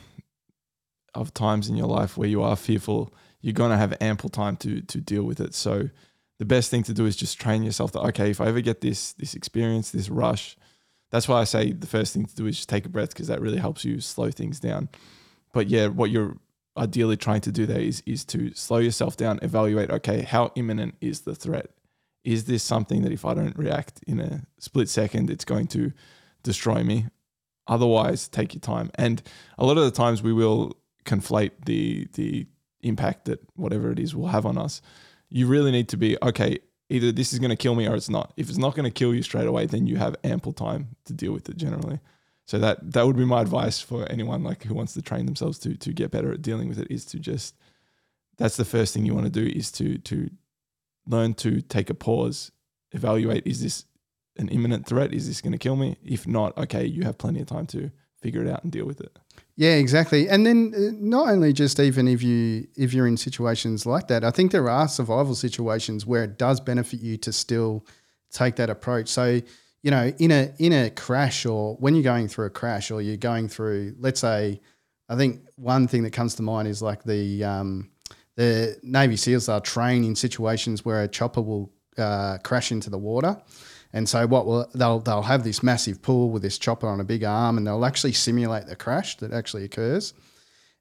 [1.13, 4.81] of times in your life where you are fearful, you're gonna have ample time to
[4.81, 5.53] to deal with it.
[5.53, 5.89] So
[6.37, 8.81] the best thing to do is just train yourself that okay, if I ever get
[8.81, 10.55] this this experience, this rush,
[11.11, 13.27] that's why I say the first thing to do is just take a breath because
[13.27, 14.89] that really helps you slow things down.
[15.51, 16.37] But yeah, what you're
[16.77, 20.95] ideally trying to do there is is to slow yourself down, evaluate okay, how imminent
[21.01, 21.74] is the threat?
[22.25, 25.93] Is this something that if I don't react in a split second, it's going to
[26.43, 27.05] destroy me?
[27.67, 28.91] Otherwise, take your time.
[28.95, 29.21] And
[29.57, 32.47] a lot of the times we will conflate the the
[32.81, 34.81] impact that whatever it is will have on us.
[35.29, 36.59] You really need to be okay.
[36.89, 38.31] Either this is going to kill me or it's not.
[38.37, 41.13] If it's not going to kill you straight away, then you have ample time to
[41.13, 41.57] deal with it.
[41.57, 41.99] Generally,
[42.45, 45.59] so that that would be my advice for anyone like who wants to train themselves
[45.59, 46.87] to to get better at dealing with it.
[46.89, 47.55] Is to just
[48.37, 50.29] that's the first thing you want to do is to to
[51.07, 52.51] learn to take a pause,
[52.91, 53.85] evaluate is this
[54.37, 55.13] an imminent threat?
[55.13, 55.97] Is this going to kill me?
[56.03, 57.91] If not, okay, you have plenty of time to
[58.21, 59.17] figure it out and deal with it.
[59.55, 60.27] Yeah, exactly.
[60.27, 64.23] And then uh, not only just even if you if you're in situations like that,
[64.23, 67.85] I think there are survival situations where it does benefit you to still
[68.31, 69.07] take that approach.
[69.07, 69.41] So,
[69.81, 73.01] you know, in a in a crash or when you're going through a crash or
[73.01, 74.59] you're going through, let's say,
[75.07, 77.91] I think one thing that comes to mind is like the um,
[78.35, 82.97] the Navy SEALs are trained in situations where a chopper will uh, crash into the
[82.97, 83.41] water.
[83.93, 87.05] And so what will they'll they'll have this massive pool with this chopper on a
[87.05, 90.13] big arm, and they'll actually simulate the crash that actually occurs.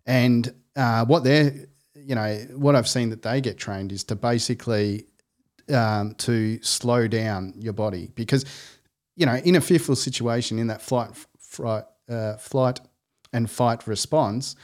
[0.05, 4.17] And uh, what they're you know what I've seen that they get trained is to
[4.17, 5.07] basically
[5.73, 8.45] um, to slow down your body because
[9.17, 12.81] you know in a fearful situation in that flight flight uh, flight
[13.33, 14.57] and fight response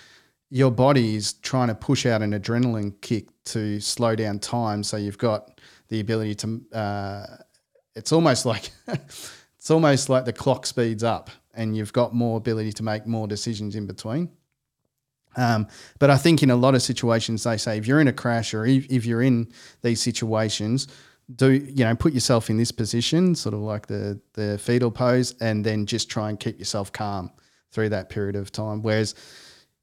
[0.50, 4.82] your body is trying to push out an adrenaline kick to slow down time.
[4.82, 6.60] So you've got the ability to.
[6.72, 7.26] Uh,
[7.94, 12.72] it's almost like it's almost like the clock speeds up, and you've got more ability
[12.74, 14.28] to make more decisions in between.
[15.36, 15.68] Um,
[16.00, 18.52] but I think in a lot of situations, they say if you're in a crash
[18.52, 20.88] or if, if you're in these situations,
[21.36, 25.36] do you know put yourself in this position, sort of like the the fetal pose,
[25.40, 27.30] and then just try and keep yourself calm
[27.70, 28.82] through that period of time.
[28.82, 29.14] Whereas,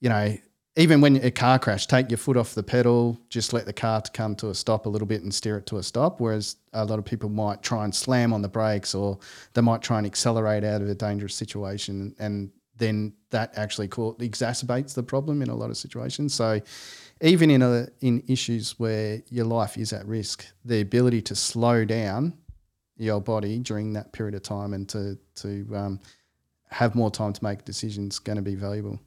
[0.02, 0.38] you know,
[0.78, 4.00] even when a car crash, take your foot off the pedal, just let the car
[4.00, 6.22] to come to a stop a little bit and steer it to a stop.
[6.22, 9.18] Whereas a lot of people might try and slam on the brakes or
[9.54, 12.16] they might try and accelerate out of a dangerous situation.
[12.20, 16.36] And then that actually exacerbates the problem in a lot of situations.
[16.36, 16.62] So
[17.22, 21.86] even in a, in issues where your life is at risk, the ability to slow
[21.86, 22.38] down
[22.98, 26.00] your body during that period of time and to to um,
[26.70, 29.00] have more time to make decisions is going to be valuable.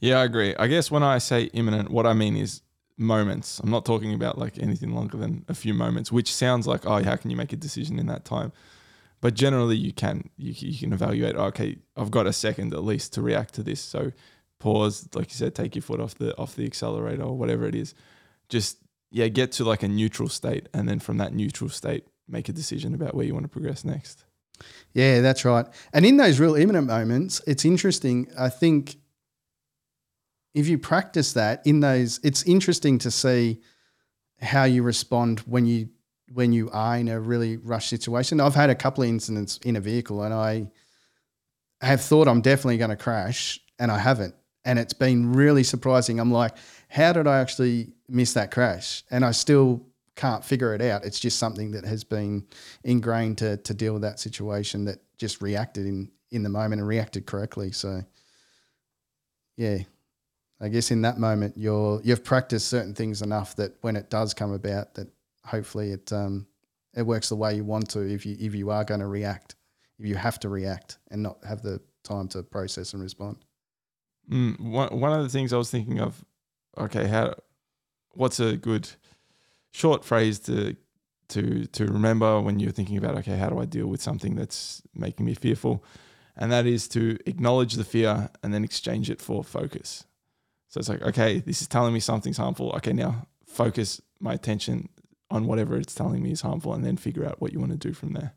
[0.00, 0.54] Yeah, I agree.
[0.56, 2.62] I guess when I say imminent, what I mean is
[2.96, 3.60] moments.
[3.60, 7.02] I'm not talking about like anything longer than a few moments, which sounds like, oh,
[7.02, 8.52] how can you make a decision in that time?
[9.20, 11.34] But generally, you can you, you can evaluate.
[11.34, 13.80] Okay, I've got a second at least to react to this.
[13.80, 14.12] So
[14.58, 17.74] pause, like you said, take your foot off the off the accelerator or whatever it
[17.74, 17.94] is.
[18.48, 18.78] Just
[19.10, 22.52] yeah, get to like a neutral state, and then from that neutral state, make a
[22.52, 24.24] decision about where you want to progress next.
[24.92, 25.66] Yeah, that's right.
[25.92, 28.28] And in those real imminent moments, it's interesting.
[28.38, 28.96] I think
[30.54, 33.60] if you practice that in those, it's interesting to see
[34.40, 35.88] how you respond when you
[36.32, 38.40] when you are in a really rush situation.
[38.40, 40.70] I've had a couple of incidents in a vehicle, and I
[41.80, 44.34] have thought I'm definitely going to crash, and I haven't.
[44.64, 46.20] And it's been really surprising.
[46.20, 46.54] I'm like,
[46.88, 49.04] how did I actually miss that crash?
[49.10, 51.04] And I still can't figure it out.
[51.04, 52.46] It's just something that has been
[52.84, 56.88] ingrained to to deal with that situation that just reacted in in the moment and
[56.88, 57.72] reacted correctly.
[57.72, 58.02] So
[59.56, 59.78] yeah.
[60.60, 64.34] I guess in that moment you're you've practiced certain things enough that when it does
[64.34, 65.08] come about that
[65.44, 66.46] hopefully it um
[66.94, 69.54] it works the way you want to if you if you are going to react.
[69.98, 73.36] If you have to react and not have the time to process and respond.
[74.30, 76.24] Mm, one one of the things I was thinking of,
[76.76, 77.34] okay, how
[78.12, 78.88] what's a good
[79.70, 80.76] short phrase to
[81.28, 84.82] to to remember when you're thinking about okay how do I deal with something that's
[84.94, 85.84] making me fearful
[86.36, 90.04] and that is to acknowledge the fear and then exchange it for focus
[90.68, 92.72] so it's like okay this is telling me something's harmful.
[92.76, 94.88] Okay now focus my attention
[95.30, 97.78] on whatever it's telling me is harmful and then figure out what you want to
[97.78, 98.32] do from there.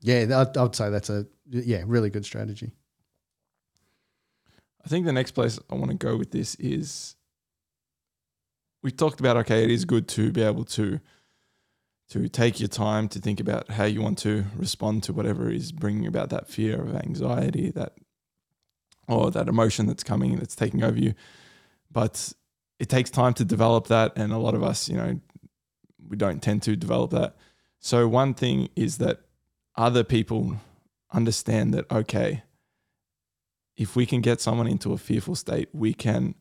[0.00, 2.72] Yeah I'd, I'd say that's a yeah really good strategy.
[4.84, 7.16] I think the next place I want to go with this is
[8.82, 11.00] we've talked about okay, it is good to be able to
[12.08, 15.72] to take your time to think about how you want to respond to whatever is
[15.72, 17.94] bringing about that fear of anxiety, that
[19.08, 21.14] or that emotion that's coming and that's taking over you.
[21.96, 22.34] But
[22.78, 25.18] it takes time to develop that, and a lot of us, you know,
[26.06, 27.36] we don't tend to develop that.
[27.78, 29.22] So one thing is that
[29.76, 30.58] other people
[31.10, 32.42] understand that okay,
[33.78, 36.34] if we can get someone into a fearful state, we can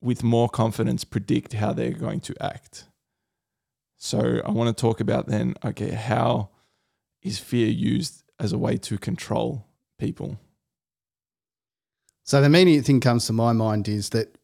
[0.00, 2.86] with more confidence predict how they're going to act.
[3.98, 6.48] So I want to talk about then, okay, how
[7.22, 9.64] is fear used as a way to control
[9.96, 10.40] people?
[12.24, 14.38] So the immediate thing comes to my mind is that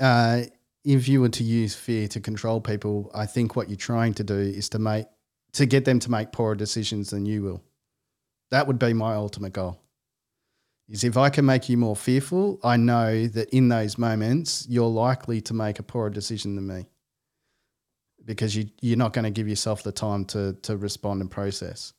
[0.00, 0.42] uh,
[0.84, 4.24] if you were to use fear to control people, I think what you're trying to
[4.24, 5.06] do is to make
[5.52, 7.62] to get them to make poorer decisions than you will.
[8.50, 9.80] That would be my ultimate goal
[10.88, 14.88] is if I can make you more fearful, I know that in those moments you're
[14.88, 16.86] likely to make a poorer decision than me
[18.24, 21.92] because you, you're not going to give yourself the time to, to respond and process.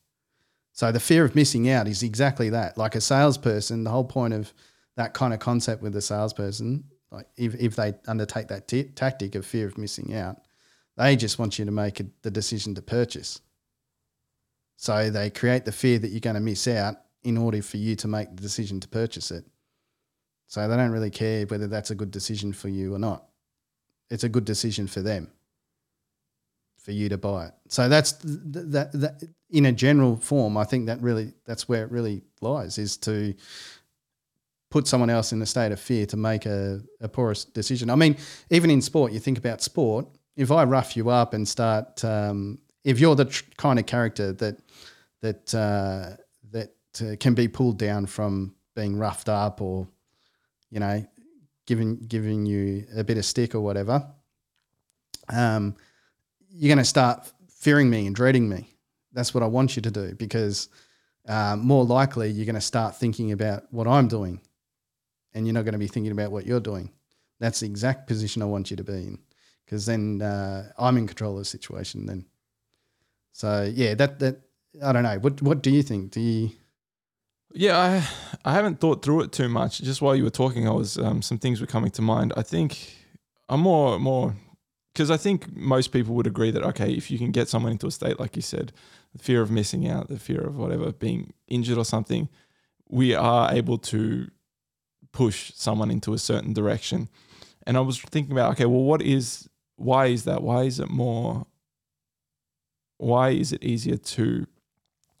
[0.72, 2.78] So the fear of missing out is exactly that.
[2.78, 4.52] Like a salesperson, the whole point of
[4.96, 9.34] that kind of concept with a salesperson, like if, if they undertake that t- tactic
[9.34, 10.40] of fear of missing out,
[10.96, 13.40] they just want you to make a, the decision to purchase.
[14.76, 17.96] So they create the fear that you're going to miss out in order for you
[17.96, 19.44] to make the decision to purchase it.
[20.46, 23.24] So they don't really care whether that's a good decision for you or not.
[24.10, 25.30] It's a good decision for them,
[26.78, 27.54] for you to buy it.
[27.68, 30.56] So that's that, that in a general form.
[30.56, 33.34] I think that really that's where it really lies is to
[34.70, 37.90] put someone else in a state of fear to make a, a porous decision.
[37.90, 38.16] I mean,
[38.50, 40.06] even in sport, you think about sport.
[40.36, 44.32] If I rough you up and start, um, if you're the tr- kind of character
[44.32, 44.58] that
[45.22, 46.16] that uh,
[46.94, 49.88] to, can be pulled down from being roughed up or,
[50.70, 51.04] you know,
[51.66, 54.06] giving giving you a bit of stick or whatever,
[55.28, 55.74] um,
[56.48, 58.74] you're going to start fearing me and dreading me.
[59.12, 60.68] That's what I want you to do because
[61.28, 64.40] uh, more likely you're going to start thinking about what I'm doing,
[65.34, 66.90] and you're not going to be thinking about what you're doing.
[67.38, 69.18] That's the exact position I want you to be in
[69.64, 72.06] because then uh, I'm in control of the situation.
[72.06, 72.26] Then,
[73.32, 74.40] so yeah, that that
[74.82, 75.18] I don't know.
[75.18, 76.12] What what do you think?
[76.12, 76.50] Do you
[77.52, 79.80] yeah, I I haven't thought through it too much.
[79.80, 82.32] Just while you were talking, I was um, some things were coming to mind.
[82.36, 82.96] I think
[83.48, 84.34] I'm more more
[84.92, 87.86] because I think most people would agree that okay, if you can get someone into
[87.86, 88.72] a state like you said,
[89.12, 92.28] the fear of missing out, the fear of whatever being injured or something,
[92.88, 94.28] we are able to
[95.12, 97.08] push someone into a certain direction.
[97.66, 100.42] And I was thinking about okay, well, what is why is that?
[100.42, 101.46] Why is it more?
[102.98, 104.46] Why is it easier to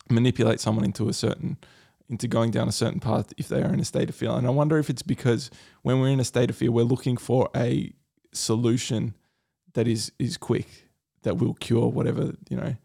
[0.08, 1.56] manipulate someone into a certain
[2.08, 4.30] into going down a certain path if they are in a state of fear?
[4.30, 5.50] And I wonder if it's because
[5.82, 7.92] when we're in a state of fear, we're looking for a
[8.32, 9.14] solution
[9.74, 10.88] that is is quick
[11.22, 12.76] that will cure whatever you know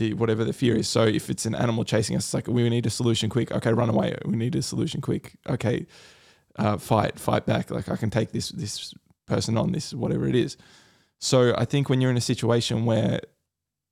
[0.00, 0.88] the whatever the fear is.
[0.88, 3.52] So if it's an animal chasing us, it's like we need a solution quick.
[3.52, 4.16] Okay, run away.
[4.24, 5.36] We need a solution quick.
[5.48, 5.86] Okay,
[6.56, 7.70] uh, fight, fight back.
[7.70, 8.94] Like I can take this this
[9.26, 10.56] person on this whatever it is.
[11.18, 13.20] So I think when you're in a situation where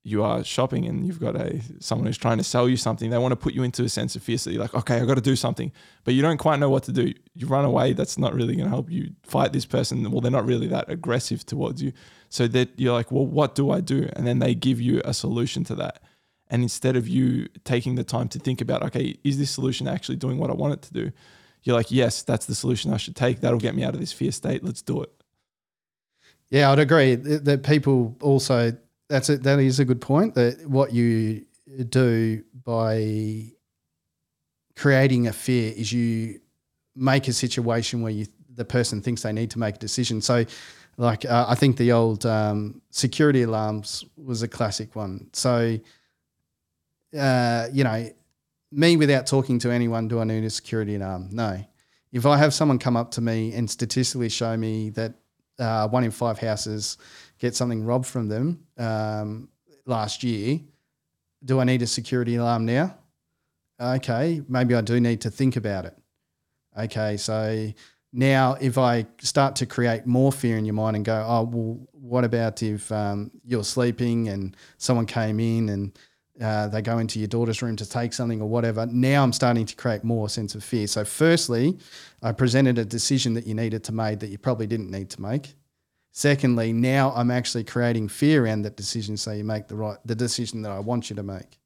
[0.04, 3.18] you are shopping and you've got a someone who's trying to sell you something, they
[3.18, 4.38] want to put you into a sense of fear.
[4.38, 5.70] So you're like, okay, I got to do something,
[6.04, 7.12] but you don't quite know what to do.
[7.34, 7.92] You run away.
[7.92, 10.08] That's not really going to help you fight this person.
[10.10, 11.92] Well, they're not really that aggressive towards you.
[12.30, 14.08] So that you're like, well, what do I do?
[14.14, 16.02] And then they give you a solution to that.
[16.50, 20.16] And instead of you taking the time to think about, okay, is this solution actually
[20.16, 21.12] doing what I want it to do?
[21.64, 23.40] You're like, yes, that's the solution I should take.
[23.40, 24.64] That'll get me out of this fear state.
[24.64, 25.10] Let's do it.
[26.50, 28.72] Yeah, I'd agree that people also
[29.08, 29.42] that's it.
[29.42, 30.34] That is a good point.
[30.34, 31.44] That what you
[31.88, 33.52] do by
[34.76, 36.40] creating a fear is you
[36.94, 40.20] make a situation where you the person thinks they need to make a decision.
[40.20, 40.44] So,
[40.96, 45.28] like uh, I think the old um, security alarms was a classic one.
[45.32, 45.78] So,
[47.18, 48.10] uh, you know,
[48.72, 51.28] me without talking to anyone, do I need a security alarm?
[51.32, 51.64] No.
[52.12, 55.14] If I have someone come up to me and statistically show me that
[55.58, 56.98] uh, one in five houses
[57.38, 59.48] get something robbed from them um,
[59.86, 60.60] last year,
[61.44, 62.96] do I need a security alarm now?
[63.80, 65.96] Okay, maybe I do need to think about it.
[66.76, 67.72] Okay, so
[68.12, 71.88] now if I start to create more fear in your mind and go, oh, well,
[71.92, 75.98] what about if um, you're sleeping and someone came in and
[76.40, 78.86] uh, they go into your daughter's room to take something or whatever.
[78.86, 80.86] Now I'm starting to create more sense of fear.
[80.86, 81.78] So, firstly,
[82.22, 85.22] I presented a decision that you needed to make that you probably didn't need to
[85.22, 85.54] make.
[86.12, 90.14] Secondly, now I'm actually creating fear around that decision, so you make the right the
[90.14, 91.58] decision that I want you to make.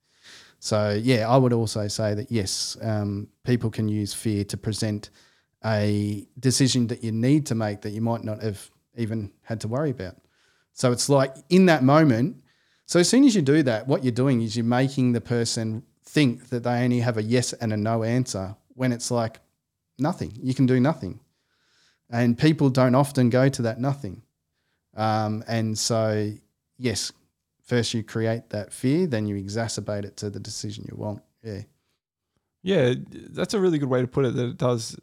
[0.59, 5.11] So yeah, I would also say that yes, um, people can use fear to present
[5.65, 9.69] a decision that you need to make that you might not have even had to
[9.69, 10.17] worry about.
[10.73, 12.42] So it's like in that moment.
[12.93, 15.83] So as soon as you do that, what you're doing is you're making the person
[16.05, 19.41] think that they only have a yes and a no answer when it's like
[19.99, 20.37] nothing.
[20.43, 21.21] You can do nothing.
[22.11, 24.21] And people don't often go to that nothing.
[24.95, 26.35] Um, and so,
[26.77, 27.13] yes,
[27.65, 31.23] first you create that fear, then you exacerbate it to the decision you want.
[31.43, 31.63] Yeah.
[32.63, 34.35] Yeah, that's a really good way to put it.
[34.35, 34.99] That it does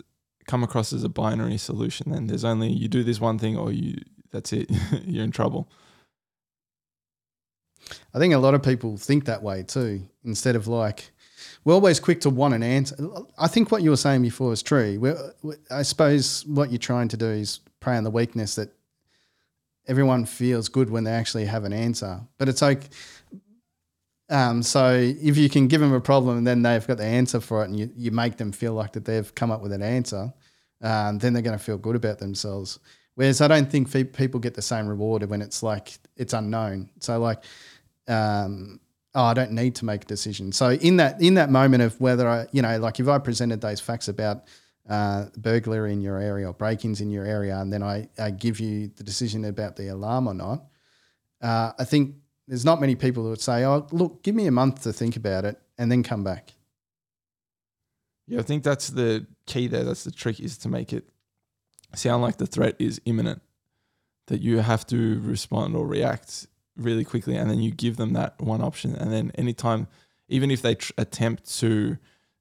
[0.45, 2.11] come across as a binary solution.
[2.11, 3.95] Then there's only you do this one thing, or you
[4.29, 4.69] that's it.
[5.05, 5.71] You're in trouble.
[8.13, 10.07] I think a lot of people think that way too.
[10.23, 11.11] Instead of like,
[11.63, 12.95] we're always quick to want an answer.
[13.37, 14.99] I think what you were saying before is true.
[14.99, 15.17] We're,
[15.69, 18.69] I suppose what you're trying to do is prey on the weakness that
[19.87, 22.21] everyone feels good when they actually have an answer.
[22.37, 22.89] But it's like,
[24.29, 27.39] um, so if you can give them a problem and then they've got the answer
[27.39, 29.81] for it, and you, you make them feel like that they've come up with an
[29.81, 30.31] answer,
[30.81, 32.79] um, then they're going to feel good about themselves.
[33.15, 36.89] Whereas I don't think people get the same reward when it's like it's unknown.
[36.99, 37.43] So like,
[38.09, 38.79] um,
[39.15, 40.51] oh, I don't need to make a decision.
[40.51, 43.61] So in that in that moment of whether I, you know, like if I presented
[43.61, 44.43] those facts about
[44.89, 48.59] uh, burglary in your area or break-ins in your area, and then I, I give
[48.59, 50.65] you the decision about the alarm or not,
[51.41, 52.15] uh, I think
[52.47, 55.15] there's not many people who would say, "Oh, look, give me a month to think
[55.15, 56.53] about it and then come back."
[58.27, 59.83] Yeah, I think that's the key there.
[59.83, 61.09] That's the trick is to make it
[61.95, 63.41] sound like the threat is imminent,
[64.27, 66.47] that you have to respond or react
[66.79, 69.87] really quickly, and then you give them that one option, and then anytime,
[70.27, 71.97] even if they tr- attempt to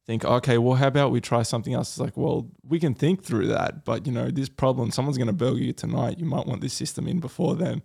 [0.06, 1.90] think, okay, well, how about we try something else?
[1.90, 5.26] It's like, well, we can think through that, but you know, this problem, someone's going
[5.26, 6.18] to burgle you tonight.
[6.18, 7.82] You might want this system in before then.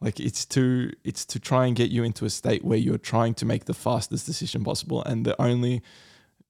[0.00, 3.34] Like it's to it's to try and get you into a state where you're trying
[3.34, 5.82] to make the fastest decision possible, and the only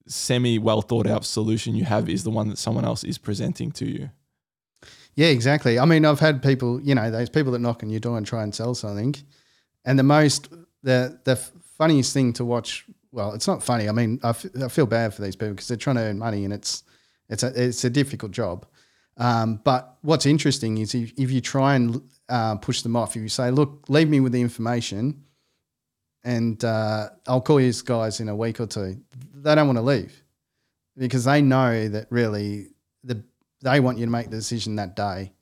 [0.07, 3.73] semi well thought out solution you have is the one that someone else is presenting
[3.73, 4.11] to you.
[5.15, 5.79] Yeah, exactly.
[5.79, 8.27] I mean, I've had people, you know, those people that knock on your door and
[8.27, 9.17] try and sell something,
[9.89, 10.51] and the most
[10.83, 11.37] the the
[11.79, 13.89] funniest thing to watch well, it's not funny.
[13.89, 16.19] I mean, I, f- I feel bad for these people because they're trying to earn
[16.19, 16.85] money and it's
[17.31, 18.67] it's a it's a difficult job.
[19.17, 23.23] Um, but what's interesting is if, if you try and uh, push them off, if
[23.23, 25.25] you say, "Look, leave me with the information,
[26.23, 29.01] and uh, I'll call you guys in a week or two,"
[29.35, 30.23] they don't want to leave
[30.99, 32.69] because they know that really
[33.05, 33.25] the
[33.63, 35.33] they want you to make the decision that day,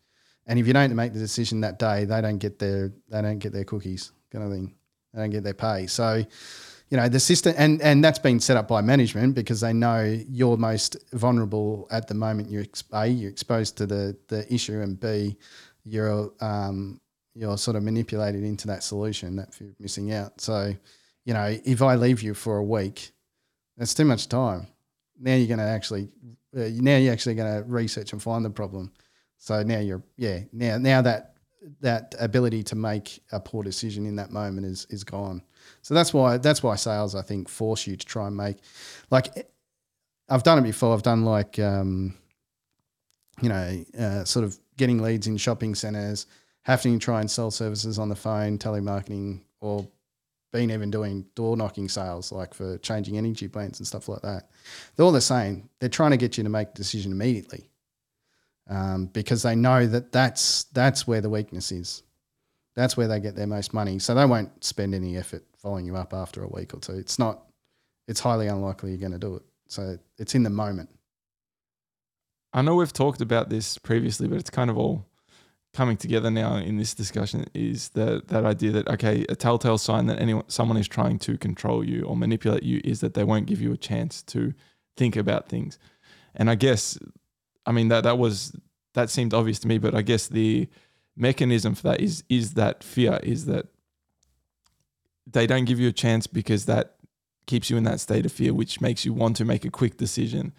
[0.46, 3.40] And if you don't make the decision that day, they don't get their they don't
[3.40, 4.74] get their cookies kind of thing.
[5.12, 5.86] They don't get their pay.
[5.86, 6.24] So,
[6.90, 10.02] you know, the system and and that's been set up by management because they know
[10.28, 12.50] you're most vulnerable at the moment.
[12.50, 15.36] You're a you're exposed to the the issue, and b
[15.84, 17.00] you're um,
[17.34, 20.40] you're sort of manipulated into that solution that you're missing out.
[20.40, 20.74] So,
[21.24, 23.12] you know, if I leave you for a week,
[23.76, 24.66] that's too much time.
[25.18, 26.08] Now you're going to actually,
[26.56, 28.92] uh, now you're actually going to research and find the problem.
[29.38, 31.35] So now you're, yeah, now now that
[31.80, 35.42] that ability to make a poor decision in that moment is is gone.
[35.82, 38.58] So that's why that's why sales I think force you to try and make,
[39.10, 39.48] like,
[40.28, 40.94] I've done it before.
[40.94, 42.14] I've done like, um,
[43.42, 46.26] you know, uh, sort of getting leads in shopping centers,
[46.62, 49.86] having to try and sell services on the phone, telemarketing, or
[50.52, 54.48] been even doing door knocking sales, like for changing energy plans and stuff like that.
[54.94, 55.68] They're all the same.
[55.80, 57.70] They're trying to get you to make a decision immediately
[58.68, 62.02] um, because they know that that's that's where the weakness is.
[62.74, 63.98] That's where they get their most money.
[63.98, 66.92] So they won't spend any effort following you up after a week or two.
[66.92, 67.42] It's not.
[68.06, 69.42] It's highly unlikely you're going to do it.
[69.66, 70.90] So it's in the moment.
[72.52, 75.06] I know we've talked about this previously, but it's kind of all
[75.74, 80.06] coming together now in this discussion is that that idea that okay, a telltale sign
[80.06, 83.46] that anyone someone is trying to control you or manipulate you is that they won't
[83.46, 84.54] give you a chance to
[84.96, 85.78] think about things.
[86.34, 86.98] And I guess
[87.66, 88.56] I mean that that was
[88.94, 90.68] that seemed obvious to me, but I guess the
[91.16, 93.66] mechanism for that is is that fear is that
[95.26, 96.96] they don't give you a chance because that
[97.46, 99.96] keeps you in that state of fear, which makes you want to make a quick
[99.96, 100.52] decision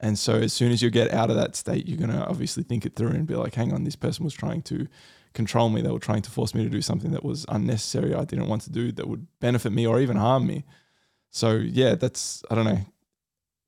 [0.00, 2.84] and so as soon as you get out of that state, you're to obviously think
[2.84, 4.86] it through and be like, hang on, this person was trying to
[5.32, 5.80] control me.
[5.80, 8.14] They were trying to force me to do something that was unnecessary.
[8.14, 10.64] I didn't want to do that would benefit me or even harm me.
[11.30, 12.80] So yeah, that's, I don't know,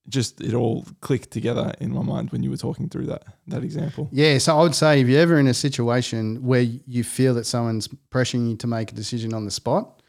[0.08, 3.64] just it all clicked together in my mind when you were talking through that that
[3.64, 4.08] example.
[4.12, 7.44] Yeah, so I would say if you're ever in a situation where you feel that
[7.44, 10.02] someone's pressuring you to make a decision on the spot,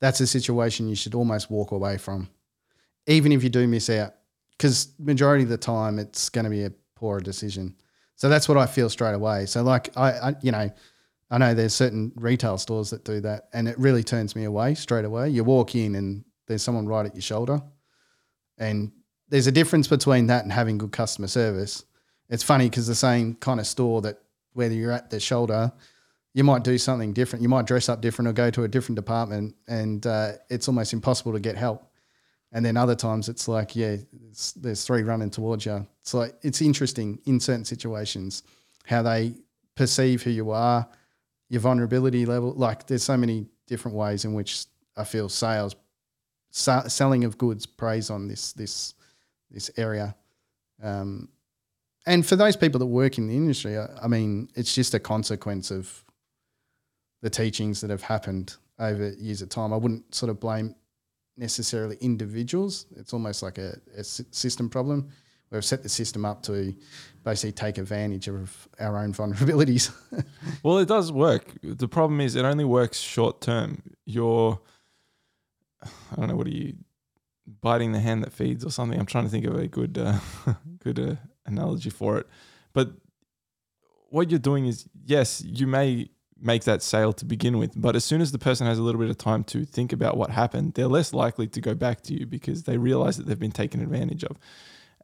[0.00, 2.28] that's a situation you should almost walk away from,
[3.06, 4.14] even if you do miss out
[4.60, 7.74] because majority of the time it's going to be a poor decision.
[8.16, 9.46] So that's what I feel straight away.
[9.46, 10.70] So like I, I, you know,
[11.30, 14.74] I know there's certain retail stores that do that, and it really turns me away
[14.74, 15.30] straight away.
[15.30, 17.62] You walk in and there's someone right at your shoulder,
[18.58, 18.92] and
[19.30, 21.84] there's a difference between that and having good customer service.
[22.28, 24.20] It's funny because the same kind of store that
[24.52, 25.72] whether you're at the shoulder,
[26.34, 27.42] you might do something different.
[27.42, 30.92] You might dress up different or go to a different department, and uh, it's almost
[30.92, 31.86] impossible to get help.
[32.52, 33.96] And then other times it's like, yeah,
[34.28, 35.86] it's, there's three running towards you.
[36.00, 38.42] It's like it's interesting in certain situations
[38.86, 39.34] how they
[39.76, 40.88] perceive who you are,
[41.48, 42.52] your vulnerability level.
[42.52, 44.64] Like there's so many different ways in which
[44.96, 45.76] I feel sales,
[46.50, 48.94] sa- selling of goods preys on this this
[49.50, 50.14] this area.
[50.82, 51.28] Um,
[52.06, 55.00] and for those people that work in the industry, I, I mean, it's just a
[55.00, 56.04] consequence of
[57.22, 59.72] the teachings that have happened over years of time.
[59.72, 60.74] I wouldn't sort of blame
[61.36, 62.86] necessarily individuals.
[62.96, 65.10] It's almost like a, a system problem.
[65.50, 66.72] We've set the system up to
[67.24, 69.92] basically take advantage of our own vulnerabilities.
[70.62, 71.52] well, it does work.
[71.62, 73.82] The problem is it only works short term.
[74.04, 74.60] You're,
[75.82, 76.74] I don't know, what are you,
[77.60, 78.98] biting the hand that feeds or something?
[78.98, 80.18] I'm trying to think of a good, uh,
[80.82, 81.14] good uh,
[81.46, 82.26] analogy for it.
[82.72, 82.92] But
[84.08, 87.72] what you're doing is, yes, you may make that sale to begin with.
[87.76, 90.16] But as soon as the person has a little bit of time to think about
[90.16, 93.38] what happened, they're less likely to go back to you because they realize that they've
[93.38, 94.38] been taken advantage of.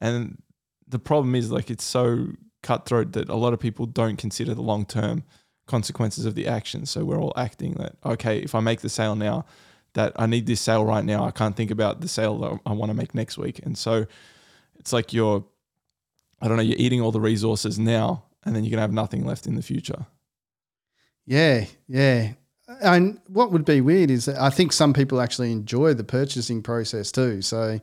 [0.00, 0.42] And
[0.88, 2.28] the problem is like it's so
[2.62, 5.24] cutthroat that a lot of people don't consider the long term
[5.66, 6.86] consequences of the action.
[6.86, 9.44] So we're all acting that, okay, if I make the sale now,
[9.96, 11.24] that I need this sale right now.
[11.24, 13.60] I can't think about the sale that I want to make next week.
[13.64, 14.06] And so
[14.78, 15.42] it's like you're,
[16.40, 18.92] I don't know, you're eating all the resources now and then you're going to have
[18.92, 20.06] nothing left in the future.
[21.24, 22.32] Yeah, yeah.
[22.82, 27.10] And what would be weird is I think some people actually enjoy the purchasing process
[27.10, 27.40] too.
[27.40, 27.80] So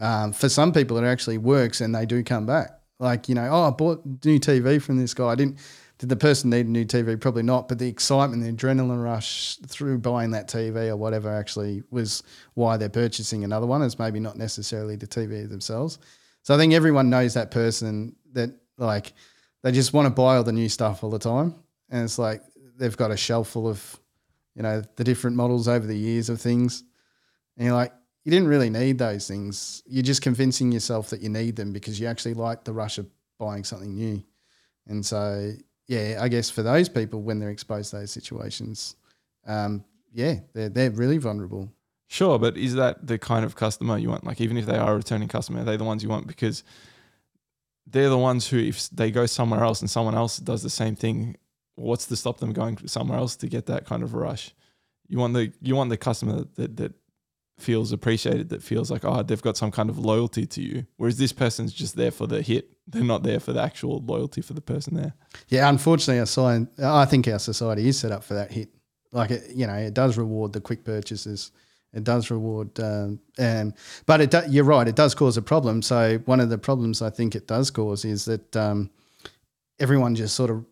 [0.00, 2.70] um, for some people, it actually works and they do come back.
[3.00, 5.26] Like, you know, oh, I bought new TV from this guy.
[5.26, 5.58] I didn't,
[5.98, 7.20] did the person need a new TV?
[7.20, 7.68] Probably not.
[7.68, 12.22] But the excitement, the adrenaline rush through buying that TV or whatever actually was
[12.54, 13.82] why they're purchasing another one.
[13.82, 15.98] It's maybe not necessarily the TV themselves.
[16.42, 19.12] So I think everyone knows that person that like
[19.62, 21.56] they just want to buy all the new stuff all the time.
[21.90, 22.42] And it's like
[22.76, 23.98] they've got a shelf full of,
[24.54, 26.84] you know, the different models over the years of things.
[27.56, 27.92] And you're like,
[28.24, 29.82] you didn't really need those things.
[29.86, 33.08] You're just convincing yourself that you need them because you actually like the rush of
[33.38, 34.22] buying something new.
[34.86, 35.52] And so,
[35.88, 38.94] yeah, I guess for those people, when they're exposed to those situations,
[39.46, 41.72] um, yeah, they're, they're really vulnerable.
[42.06, 44.24] Sure, but is that the kind of customer you want?
[44.24, 46.26] Like, even if they are a returning customer, are they the ones you want?
[46.26, 46.62] Because
[47.86, 50.94] they're the ones who, if they go somewhere else and someone else does the same
[50.94, 51.36] thing,
[51.74, 54.54] what's to stop them going somewhere else to get that kind of rush?
[55.06, 56.92] You want the you want the customer that that
[57.58, 60.86] feels appreciated, that feels like oh they've got some kind of loyalty to you.
[60.96, 62.70] Whereas this person's just there for the hit.
[62.86, 65.14] They're not there for the actual loyalty for the person there.
[65.48, 68.70] Yeah, unfortunately, our sign, I think our society is set up for that hit.
[69.12, 71.50] Like it, you know, it does reward the quick purchases.
[71.92, 73.72] It does reward, um, and
[74.04, 74.86] but it do, you're right.
[74.86, 75.80] It does cause a problem.
[75.80, 78.90] So one of the problems I think it does cause is that um,
[79.80, 80.66] everyone just sort of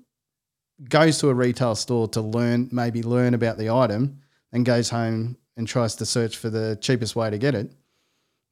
[0.88, 4.20] goes to a retail store to learn, maybe learn about the item,
[4.52, 7.72] and goes home and tries to search for the cheapest way to get it.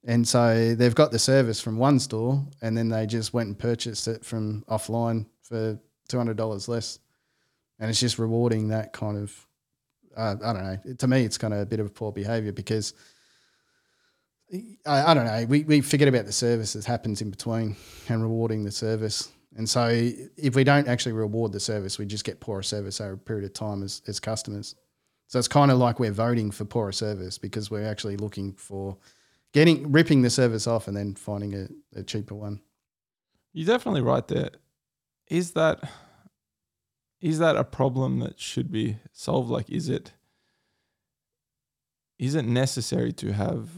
[0.07, 3.59] And so they've got the service from one store, and then they just went and
[3.59, 5.78] purchased it from offline for
[6.09, 6.98] two hundred dollars less,
[7.78, 9.46] and it's just rewarding that kind of.
[10.16, 10.94] Uh, I don't know.
[10.98, 12.94] To me, it's kind of a bit of poor behaviour because
[14.86, 15.46] I, I don't know.
[15.48, 17.76] We we forget about the service that happens in between
[18.09, 19.30] and rewarding the service.
[19.57, 23.12] And so, if we don't actually reward the service, we just get poorer service over
[23.12, 24.74] a period of time as, as customers.
[25.35, 28.99] So it's kind of like we're voting for poorer service because we're actually looking for
[29.53, 32.61] getting ripping the service off and then finding a, a cheaper one.
[33.53, 34.51] You're definitely right there.
[35.26, 35.91] Is that
[37.20, 39.51] is that a problem that should be solved?
[39.51, 40.12] Like, is it
[42.16, 43.70] is it necessary to have?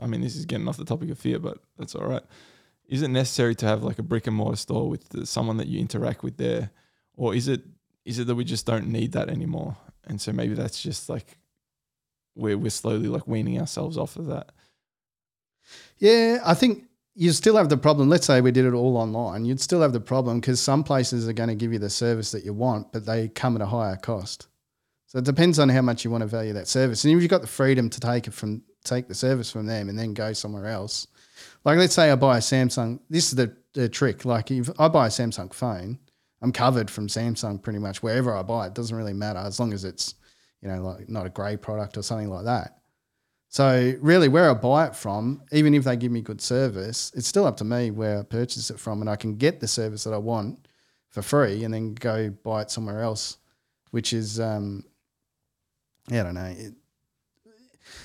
[0.00, 2.24] I mean, this is getting off the topic of fear, but that's all right.
[2.88, 5.80] Is it necessary to have like a brick and mortar store with someone that you
[5.80, 6.70] interact with there,
[7.14, 7.60] or is it
[8.06, 9.76] is it that we just don't need that anymore?
[10.06, 11.38] And so maybe that's just like
[12.34, 14.52] we're we're slowly like weaning ourselves off of that.
[15.98, 16.84] Yeah, I think
[17.14, 18.08] you still have the problem.
[18.08, 21.28] Let's say we did it all online, you'd still have the problem because some places
[21.28, 23.66] are going to give you the service that you want, but they come at a
[23.66, 24.48] higher cost.
[25.06, 27.04] So it depends on how much you want to value that service.
[27.04, 29.88] And if you've got the freedom to take it from take the service from them
[29.88, 31.06] and then go somewhere else,
[31.64, 32.98] like let's say I buy a Samsung.
[33.08, 34.24] This is the, the trick.
[34.24, 35.98] Like if I buy a Samsung phone,
[36.42, 38.66] I'm covered from Samsung pretty much wherever I buy.
[38.66, 40.14] It doesn't really matter as long as it's
[40.60, 42.78] you know like not a grey product or something like that.
[43.54, 47.28] So really, where I buy it from, even if they give me good service, it's
[47.28, 50.02] still up to me where I purchase it from, and I can get the service
[50.02, 50.66] that I want
[51.10, 53.38] for free, and then go buy it somewhere else,
[53.92, 54.84] which is, um,
[56.08, 56.46] yeah, I don't know.
[56.46, 56.74] It,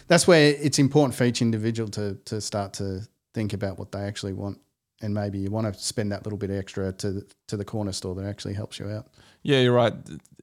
[0.08, 3.02] that's where it's important for each individual to to start to
[3.34, 4.60] think about what they actually want,
[5.02, 7.92] and maybe you want to spend that little bit extra to the, to the corner
[7.92, 9.08] store that actually helps you out.
[9.44, 9.94] Yeah, you're right.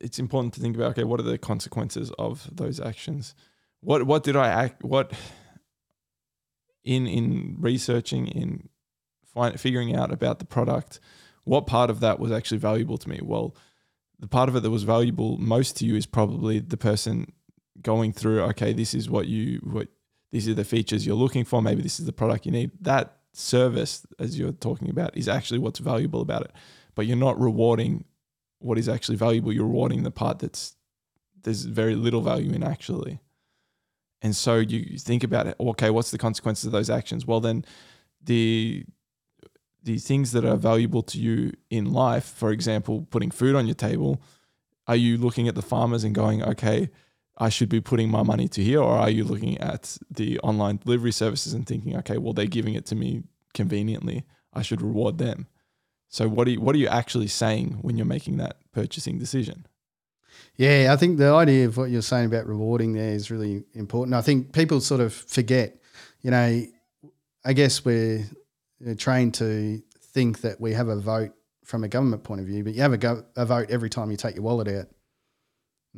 [0.00, 3.34] It's important to think about okay, what are the consequences of those actions?
[3.80, 5.12] what what did I act what
[6.84, 8.68] in in researching in
[9.32, 11.00] find, figuring out about the product
[11.44, 13.56] what part of that was actually valuable to me well
[14.18, 17.32] the part of it that was valuable most to you is probably the person
[17.82, 19.88] going through okay this is what you what
[20.32, 23.15] these are the features you're looking for maybe this is the product you need that
[23.36, 26.52] service as you're talking about is actually what's valuable about it.
[26.94, 28.04] But you're not rewarding
[28.58, 29.52] what is actually valuable.
[29.52, 30.76] You're rewarding the part that's
[31.42, 33.20] there's very little value in actually.
[34.22, 37.26] And so you think about it, okay, what's the consequences of those actions?
[37.26, 37.64] Well, then
[38.22, 38.84] the
[39.82, 43.76] the things that are valuable to you in life, for example, putting food on your
[43.76, 44.20] table,
[44.88, 46.90] are you looking at the farmers and going, okay,
[47.36, 48.80] I should be putting my money to here?
[48.80, 52.74] Or are you looking at the online delivery services and thinking, okay, well, they're giving
[52.74, 53.24] it to me
[53.54, 54.24] conveniently.
[54.52, 55.48] I should reward them.
[56.08, 59.66] So what are you, what are you actually saying when you're making that purchasing decision?
[60.56, 64.14] Yeah, I think the idea of what you're saying about rewarding there is really important.
[64.14, 65.76] I think people sort of forget,
[66.22, 66.64] you know,
[67.44, 68.24] I guess we're
[68.96, 71.32] trained to think that we have a vote
[71.64, 74.10] from a government point of view, but you have a, go- a vote every time
[74.10, 74.86] you take your wallet out.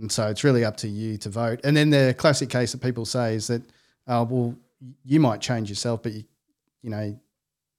[0.01, 1.61] And so it's really up to you to vote.
[1.65, 3.63] And then the classic case that people say is that,
[4.07, 4.55] oh, well,
[5.05, 6.25] you might change yourself, but you,
[6.83, 7.19] you know,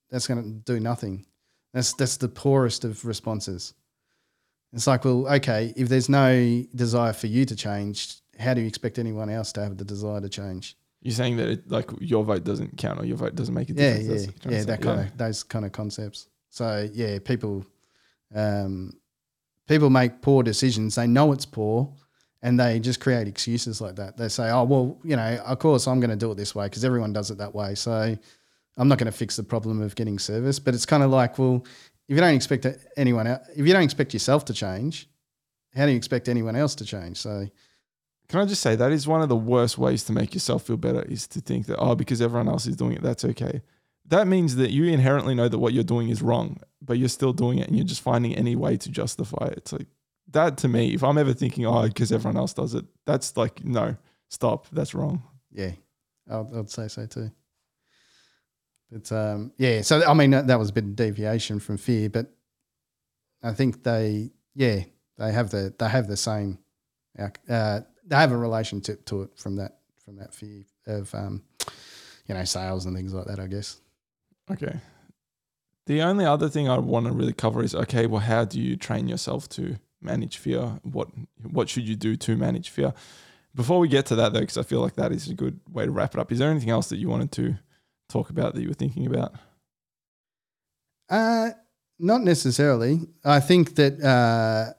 [0.09, 1.25] that's going to do nothing.
[1.73, 3.73] That's that's the poorest of responses.
[4.73, 8.67] It's like, well, okay, if there's no desire for you to change, how do you
[8.67, 10.75] expect anyone else to have the desire to change?
[11.01, 13.73] You're saying that it, like your vote doesn't count or your vote doesn't make a
[13.73, 14.27] yeah, difference.
[14.45, 15.05] Yeah, yeah, that kind yeah.
[15.05, 16.27] of those kind of concepts.
[16.49, 17.65] So yeah, people,
[18.35, 18.93] um,
[19.67, 20.95] people make poor decisions.
[20.95, 21.93] They know it's poor,
[22.41, 24.17] and they just create excuses like that.
[24.17, 26.65] They say, "Oh well, you know, of course I'm going to do it this way
[26.65, 28.17] because everyone does it that way." So
[28.77, 30.57] I'm not going to fix the problem of getting service.
[30.57, 31.65] But it's kind of like, well,
[32.07, 32.65] if you don't expect
[32.97, 35.07] anyone if you don't expect yourself to change,
[35.75, 37.17] how do you expect anyone else to change?
[37.17, 37.47] So,
[38.29, 40.77] can I just say that is one of the worst ways to make yourself feel
[40.77, 43.61] better is to think that oh because everyone else is doing it that's okay.
[44.07, 47.33] That means that you inherently know that what you're doing is wrong, but you're still
[47.33, 49.57] doing it and you're just finding any way to justify it.
[49.57, 49.87] It's like
[50.31, 50.93] that to me.
[50.93, 53.95] If I'm ever thinking oh because everyone else does it, that's like no
[54.29, 54.67] stop.
[54.71, 55.23] That's wrong.
[55.51, 55.71] Yeah,
[56.29, 57.31] I'll, I'd say so too.
[58.91, 62.09] But um, yeah, so I mean that, that was a bit of deviation from fear,
[62.09, 62.31] but
[63.43, 64.83] I think they yeah
[65.17, 66.59] they have the they have the same.
[67.17, 71.43] Uh, they have a relationship to it from that from that fear of um,
[72.27, 73.39] you know sales and things like that.
[73.39, 73.79] I guess.
[74.49, 74.79] Okay.
[75.85, 78.05] The only other thing I want to really cover is okay.
[78.05, 80.79] Well, how do you train yourself to manage fear?
[80.83, 81.09] What
[81.51, 82.93] what should you do to manage fear?
[83.55, 85.85] Before we get to that, though, because I feel like that is a good way
[85.85, 86.31] to wrap it up.
[86.31, 87.57] Is there anything else that you wanted to
[88.07, 89.33] talk about that you were thinking about?
[91.09, 91.49] Uh,
[91.97, 93.01] not necessarily.
[93.25, 94.73] I think that uh,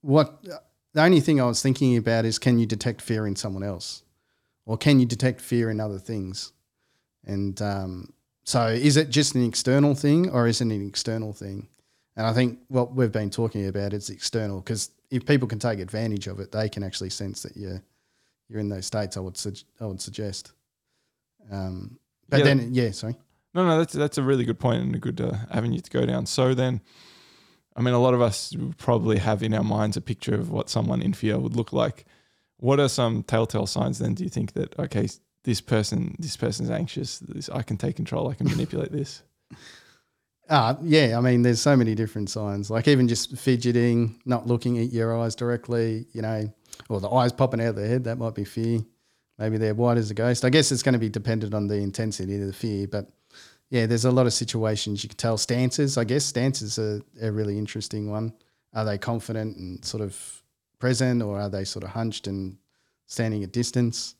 [0.00, 0.42] what
[0.92, 4.02] the only thing I was thinking about is can you detect fear in someone else,
[4.64, 6.52] or can you detect fear in other things?
[7.24, 8.12] And um,
[8.44, 11.68] so, is it just an external thing, or is it an external thing?
[12.16, 15.78] And I think what we've been talking about is external because if people can take
[15.78, 17.82] advantage of it, they can actually sense that you're
[18.48, 19.16] you're in those states.
[19.16, 20.52] I would su- I would suggest.
[21.50, 21.98] Um,
[22.28, 22.44] but Yeah.
[22.44, 23.16] then, yeah, sorry.
[23.54, 26.04] No, no, that's that's a really good point and a good uh, avenue to go
[26.06, 26.26] down.
[26.26, 26.80] So then,
[27.74, 30.68] I mean, a lot of us probably have in our minds a picture of what
[30.68, 32.04] someone in fear would look like.
[32.58, 34.14] What are some telltale signs then?
[34.14, 35.08] Do you think that okay,
[35.44, 37.18] this person, this person's anxious.
[37.20, 38.28] This, I can take control.
[38.28, 39.22] I can manipulate this.
[40.48, 44.78] Uh, yeah, I mean, there's so many different signs, like even just fidgeting, not looking
[44.78, 46.52] at your eyes directly, you know,
[46.88, 48.80] or the eyes popping out of their head, that might be fear.
[49.38, 50.44] Maybe they're white as a ghost.
[50.44, 53.10] I guess it's going to be dependent on the intensity of the fear, but
[53.70, 55.36] yeah, there's a lot of situations you can tell.
[55.36, 58.32] Stances, I guess, stances are a really interesting one.
[58.72, 60.42] Are they confident and sort of
[60.78, 62.56] present, or are they sort of hunched and
[63.06, 64.14] standing at distance?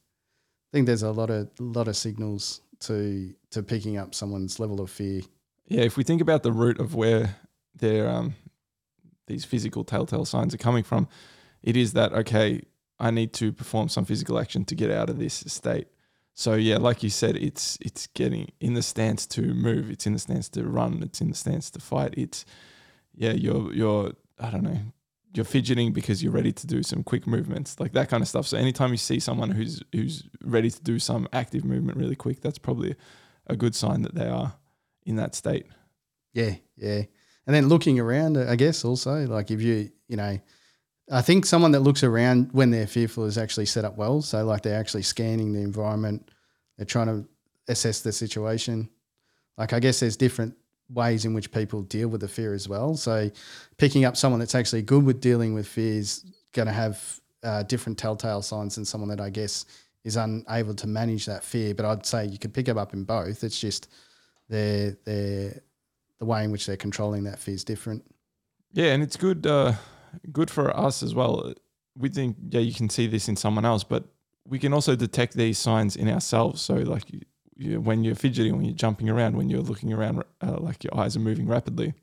[0.73, 4.81] I think there's a lot of lot of signals to to picking up someone's level
[4.81, 5.23] of fear.
[5.67, 7.37] Yeah, if we think about the root of where
[7.75, 8.35] their um,
[9.27, 11.09] these physical telltale signs are coming from,
[11.63, 12.63] it is that okay,
[12.99, 15.89] I need to perform some physical action to get out of this state.
[16.35, 20.13] So yeah, like you said, it's it's getting in the stance to move, it's in
[20.13, 22.15] the stance to run, it's in the stance to fight.
[22.17, 22.45] It's
[23.15, 24.79] yeah, you're you're I don't know,
[25.35, 28.47] you're fidgeting because you're ready to do some quick movements, like that kind of stuff.
[28.47, 32.41] So anytime you see someone who's who's ready to do some active movement really quick,
[32.41, 32.95] that's probably
[33.49, 34.55] a good sign that they are
[35.07, 35.67] in that state.
[36.35, 37.03] Yeah, yeah.
[37.47, 40.39] And then looking around, I guess also like if you, you know,
[41.11, 44.21] I think someone that looks around when they're fearful is actually set up well.
[44.21, 46.31] So like they're actually scanning the environment,
[46.77, 47.29] they're trying to
[47.69, 48.91] assess the situation.
[49.57, 50.55] Like I guess there's different
[50.91, 52.97] ways in which people deal with the fear as well.
[52.97, 53.31] So
[53.79, 57.63] picking up someone that's actually good with dealing with fear is going to have uh,
[57.63, 59.67] different telltale signs than someone that I guess
[60.05, 61.75] is unable to manage that fear.
[61.75, 63.45] But I'd say you could pick up in both.
[63.45, 63.89] It's just
[64.49, 65.63] they're they're
[66.19, 68.05] the way in which they're controlling that fear is different.
[68.73, 69.75] Yeah, and it's good uh,
[70.33, 71.53] good for us as well.
[71.97, 74.05] We think yeah, you can see this in someone else, but
[74.47, 76.63] we can also detect these signs in ourselves.
[76.63, 77.21] So like you,
[77.57, 80.97] you, when you're fidgeting, when you're jumping around, when you're looking around, uh, like your
[80.97, 81.95] eyes are moving rapidly,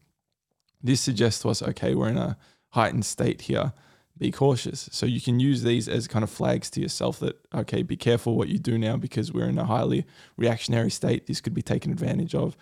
[0.82, 2.38] this suggests to us, okay, we're in a
[2.70, 3.72] heightened state here.
[4.18, 4.90] Be cautious.
[4.92, 8.36] So you can use these as kind of flags to yourself that okay, be careful
[8.36, 10.06] what you do now because we're in a highly
[10.38, 11.26] reactionary state.
[11.28, 12.56] This could be taken advantage of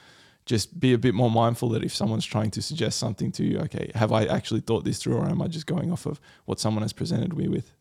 [0.46, 3.60] just be a bit more mindful that if someone's trying to suggest something to you,
[3.60, 6.60] okay, have I actually thought this through or am I just going off of what
[6.60, 7.74] someone has presented me with?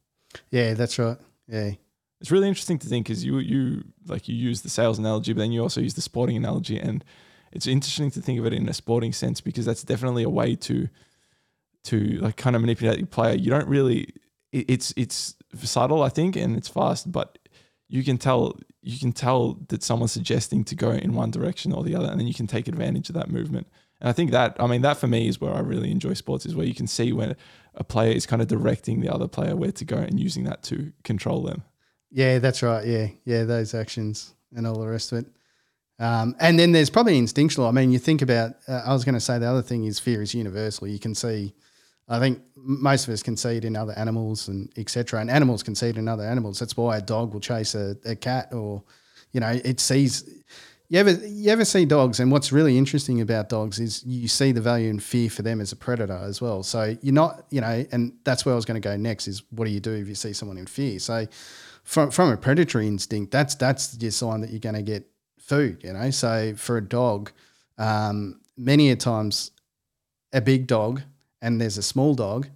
[0.51, 1.17] Yeah, that's right.
[1.49, 1.73] Yeah.
[2.21, 5.41] It's really interesting to think because you you like you use the sales analogy, but
[5.41, 7.03] then you also use the sporting analogy, and
[7.51, 10.55] it's interesting to think of it in a sporting sense because that's definitely a way
[10.55, 10.89] to
[11.85, 13.35] to like kind of manipulate your player.
[13.35, 14.13] You don't really
[14.53, 17.39] it's it's subtle, I think, and it's fast, but
[17.89, 21.83] you can tell you can tell that someone's suggesting to go in one direction or
[21.83, 23.69] the other, and then you can take advantage of that movement.
[24.01, 26.47] And I think that I mean that for me is where I really enjoy sports
[26.47, 27.37] is where you can see when
[27.75, 30.63] a player is kind of directing the other player where to go and using that
[30.65, 31.63] to control them.
[32.11, 32.85] Yeah, that's right.
[32.85, 35.27] Yeah, yeah, those actions and all the rest of it.
[36.01, 37.67] Um, and then there's probably instinctual.
[37.67, 38.55] I mean, you think about.
[38.67, 40.89] Uh, I was going to say the other thing is fear is universal.
[40.89, 41.55] You can see.
[42.11, 45.21] I think most of us can see it in other animals and etc.
[45.21, 46.59] And animals can see it in other animals.
[46.59, 48.83] That's why a dog will chase a, a cat, or
[49.33, 50.29] you know, it sees.
[50.89, 52.19] You ever you ever see dogs?
[52.19, 55.61] And what's really interesting about dogs is you see the value and fear for them
[55.61, 56.65] as a predator as well.
[56.65, 59.29] So you're not, you know, and that's where I was going to go next.
[59.29, 60.99] Is what do you do if you see someone in fear?
[60.99, 61.29] So
[61.85, 65.09] from from a predatory instinct, that's that's your sign that you're going to get
[65.39, 65.85] food.
[65.85, 67.31] You know, so for a dog,
[67.79, 69.53] um, many a times,
[70.33, 71.03] a big dog
[71.41, 72.49] and there's a small dog.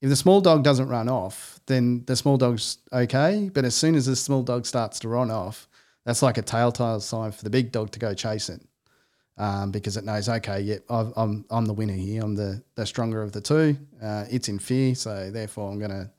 [0.00, 3.50] If the small dog doesn't run off, then the small dog's okay.
[3.52, 5.68] But as soon as the small dog starts to run off,
[6.04, 8.60] that's like a telltale sign for the big dog to go chase it,
[9.38, 12.22] um, because it knows, okay, yeah, I've, I'm I'm the winner here.
[12.22, 13.76] I'm the the stronger of the two.
[14.02, 16.10] Uh, it's in fear, so therefore I'm going to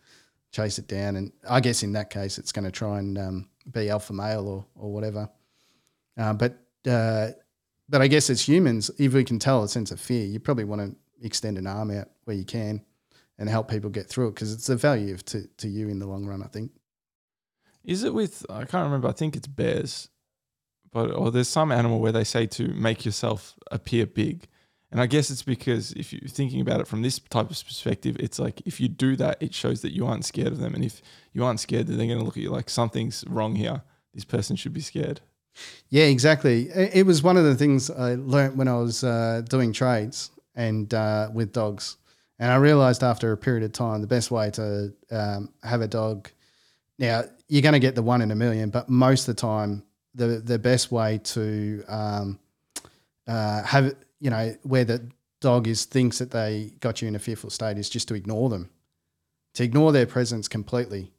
[0.54, 1.18] chase it down.
[1.18, 4.47] And I guess in that case, it's going to try and um, be alpha male
[4.47, 5.30] or or whatever.
[6.18, 7.32] Uh, but uh,
[7.89, 10.64] but I guess as humans, if we can tell a sense of fear, you probably
[10.64, 12.82] want to extend an arm out where you can
[13.38, 16.05] and help people get through it because it's a value to to you in the
[16.05, 16.43] long run.
[16.43, 16.71] I think.
[17.84, 19.07] Is it with I can't remember.
[19.07, 20.09] I think it's bears,
[20.91, 24.47] but or there's some animal where they say to make yourself appear big,
[24.91, 28.15] and I guess it's because if you're thinking about it from this type of perspective,
[28.19, 30.86] it's like if you do that, it shows that you aren't scared of them, and
[30.86, 31.01] if
[31.34, 33.82] you aren't scared, then they're going to look at you like something's wrong here.
[34.13, 35.21] This person should be scared.
[35.89, 36.69] Yeah, exactly.
[36.69, 40.32] It it was one of the things I learned when I was uh, doing trades
[40.56, 41.97] and uh, with dogs.
[42.39, 45.88] And I realized after a period of time, the best way to um, have a
[45.88, 46.30] dog.
[46.99, 49.84] Now you're going to get the one in a million, but most of the time,
[50.16, 52.39] the the best way to um,
[53.28, 55.10] uh, have you know where the
[55.41, 58.49] dog is thinks that they got you in a fearful state is just to ignore
[58.49, 58.70] them,
[59.54, 61.12] to ignore their presence completely,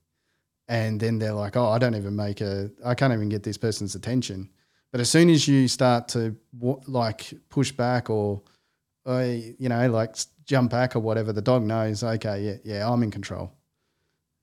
[0.69, 3.59] and then they're like, oh, I don't even make a, I can't even get this
[3.59, 4.51] person's attention.
[4.91, 6.37] But as soon as you start to
[6.87, 8.43] like push back or,
[9.05, 13.03] or you know, like jump back or whatever, the dog knows, okay, yeah, yeah, I'm
[13.03, 13.53] in control.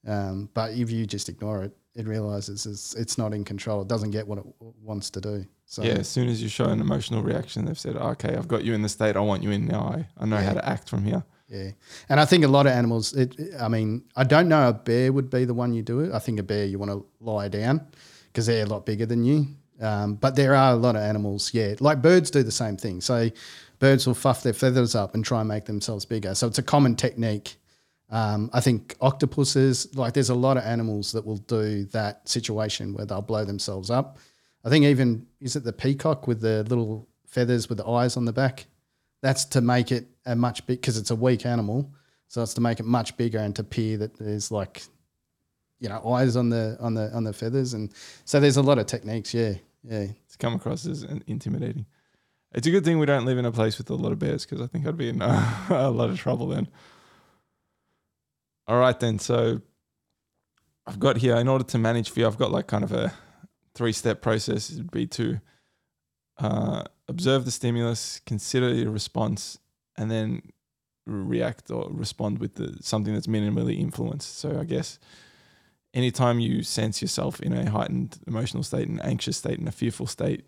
[0.07, 3.81] Um, but if you just ignore it, it realizes it's, it's not in control.
[3.81, 5.45] It doesn't get what it w- wants to do.
[5.65, 8.63] So yeah, as soon as you show an emotional reaction, they've said, "Okay, I've got
[8.63, 9.81] you in the state I want you in now.
[9.81, 11.71] I, I know how to act from here." Yeah,
[12.09, 13.13] and I think a lot of animals.
[13.13, 16.13] It, I mean, I don't know a bear would be the one you do it.
[16.13, 17.87] I think a bear you want to lie down
[18.27, 19.47] because they're a lot bigger than you.
[19.81, 23.01] Um, but there are a lot of animals, yeah, like birds do the same thing.
[23.01, 23.29] So
[23.81, 26.35] birds will fuff their feathers up and try and make themselves bigger.
[26.35, 27.57] So it's a common technique.
[28.11, 32.93] Um, I think octopuses, like there's a lot of animals that will do that situation
[32.93, 34.19] where they'll blow themselves up.
[34.63, 38.25] I think even is it the peacock with the little feathers with the eyes on
[38.25, 38.67] the back?
[39.23, 41.91] That's to make it a much big because it's a weak animal,
[42.27, 44.83] so it's to make it much bigger and to appear that there's like,
[45.79, 47.91] you know, eyes on the on the on the feathers, and
[48.25, 49.33] so there's a lot of techniques.
[49.33, 49.53] Yeah,
[49.83, 51.85] yeah, It's come across as in- intimidating.
[52.53, 54.45] It's a good thing we don't live in a place with a lot of bears
[54.45, 56.67] because I think I'd be in uh, a lot of trouble then.
[58.67, 59.19] All right, then.
[59.19, 59.61] So
[60.85, 63.13] I've got here, in order to manage fear, I've got like kind of a
[63.73, 64.69] three step process.
[64.69, 65.39] It would be to
[66.39, 69.57] uh, observe the stimulus, consider your response,
[69.97, 70.41] and then
[71.05, 74.39] react or respond with the, something that's minimally influenced.
[74.39, 74.99] So I guess
[75.93, 80.07] anytime you sense yourself in a heightened emotional state, an anxious state, in a fearful
[80.07, 80.45] state,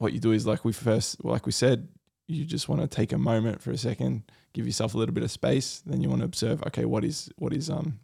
[0.00, 1.88] what you do is like we first, like we said,
[2.26, 4.22] you just want to take a moment for a second,
[4.54, 5.82] give yourself a little bit of space.
[5.84, 8.00] Then you want to observe, okay, what is what is um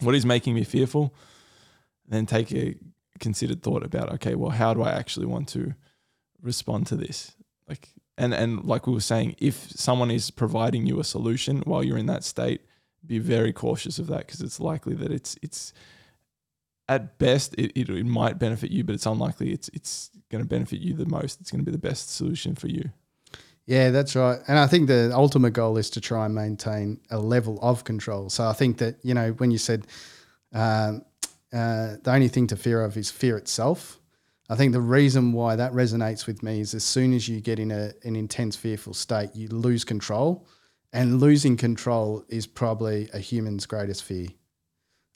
[0.00, 1.14] what is making me fearful?
[2.06, 2.76] Then take a
[3.18, 5.74] considered thought about, okay, well, how do I actually want to
[6.40, 7.34] respond to this?
[7.68, 11.82] Like and and like we were saying, if someone is providing you a solution while
[11.82, 12.60] you're in that state,
[13.04, 15.72] be very cautious of that because it's likely that it's it's
[16.88, 20.48] at best it, it, it might benefit you, but it's unlikely it's it's going to
[20.48, 21.40] benefit you the most.
[21.40, 22.90] It's going to be the best solution for you.
[23.66, 23.90] yeah.
[23.90, 24.38] That's right.
[24.48, 28.30] And I think the ultimate goal is to try and maintain a level of control.
[28.30, 29.86] So I think that you know when you said
[30.52, 31.04] um,
[31.52, 33.98] uh, the only thing to fear of is fear itself.
[34.50, 37.58] I think the reason why that resonates with me is as soon as you get
[37.58, 40.46] in a, an intense fearful state, you lose control.
[40.90, 44.28] And losing control is probably a human's greatest fear.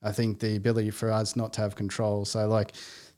[0.03, 2.25] I think the ability for us not to have control.
[2.25, 2.73] So, like,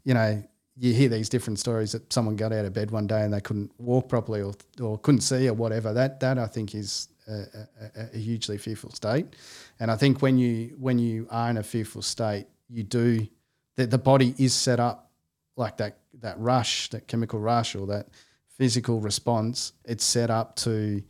[0.04, 0.42] you know,
[0.76, 3.40] you hear these different stories that someone got out of bed one day and they
[3.40, 5.92] couldn't walk properly or, or couldn't see or whatever.
[5.92, 7.44] That that I think is a,
[7.96, 9.36] a, a hugely fearful state.
[9.80, 13.26] And I think when you when you are in a fearful state, you do
[13.76, 13.90] that.
[13.90, 15.12] The body is set up
[15.56, 18.08] like that that rush, that chemical rush, or that
[18.48, 19.72] physical response.
[19.84, 21.02] It's set up to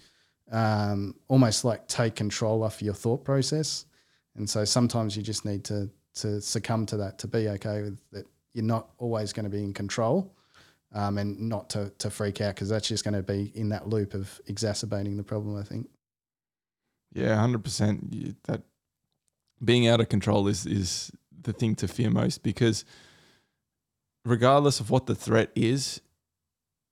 [0.53, 3.87] um, almost like take control off your thought process.
[4.37, 7.99] And so sometimes you just need to to succumb to that to be okay with
[8.13, 8.27] that.
[8.53, 10.33] You're not always going to be in control,
[10.93, 13.89] um, and not to to freak out because that's just going to be in that
[13.89, 15.57] loop of exacerbating the problem.
[15.57, 15.89] I think.
[17.13, 18.45] Yeah, hundred percent.
[18.45, 18.63] That
[19.65, 21.11] being out of control is is
[21.43, 22.85] the thing to fear most because
[24.25, 26.01] regardless of what the threat is,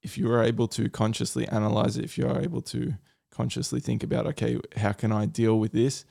[0.03, 2.95] if you are able to consciously analyze it, if you are able to
[3.30, 6.05] consciously think about, okay, how can I deal with this?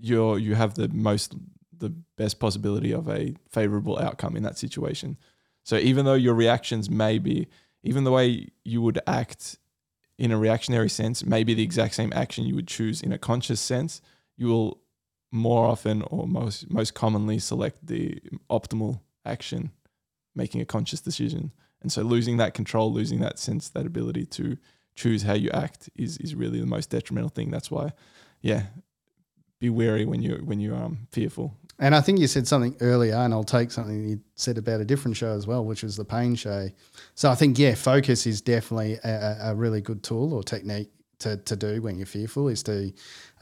[0.00, 1.34] You're you have the most
[1.78, 5.16] the best possibility of a favorable outcome in that situation.
[5.62, 7.48] So even though your reactions may be,
[7.82, 9.58] even the way you would act
[10.18, 13.60] in a reactionary sense, maybe the exact same action you would choose in a conscious
[13.60, 14.00] sense,
[14.36, 14.80] you will
[15.32, 18.20] more often or most most commonly select the
[18.50, 19.72] optimal action,
[20.34, 21.52] making a conscious decision.
[21.82, 24.56] And so losing that control, losing that sense, that ability to
[24.94, 27.50] choose how you act is is really the most detrimental thing.
[27.50, 27.92] That's why,
[28.40, 28.66] yeah,
[29.60, 31.54] be wary when you when you're um fearful.
[31.78, 34.84] And I think you said something earlier, and I'll take something you said about a
[34.84, 36.70] different show as well, which was the pain show.
[37.14, 41.36] So I think, yeah, focus is definitely a, a really good tool or technique to,
[41.36, 42.92] to do when you're fearful is to,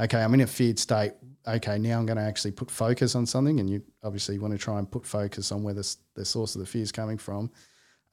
[0.01, 1.13] okay, I'm in a feared state.
[1.47, 3.61] Okay, now I'm going to actually put focus on something.
[3.61, 6.61] And you obviously want to try and put focus on where the, the source of
[6.61, 7.53] the fear is coming from.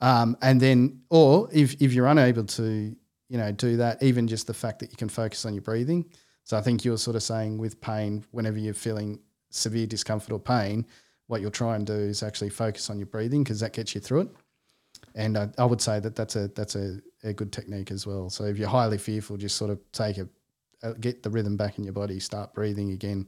[0.01, 2.95] Um, and then, or if, if you're unable to,
[3.29, 6.05] you know, do that, even just the fact that you can focus on your breathing.
[6.43, 9.19] So I think you're sort of saying with pain, whenever you're feeling
[9.49, 10.85] severe discomfort or pain,
[11.27, 14.01] what you'll try and do is actually focus on your breathing because that gets you
[14.01, 14.29] through it.
[15.15, 18.29] And I, I would say that that's a that's a, a good technique as well.
[18.29, 20.27] So if you're highly fearful, just sort of take a,
[20.83, 23.27] a get the rhythm back in your body, start breathing again,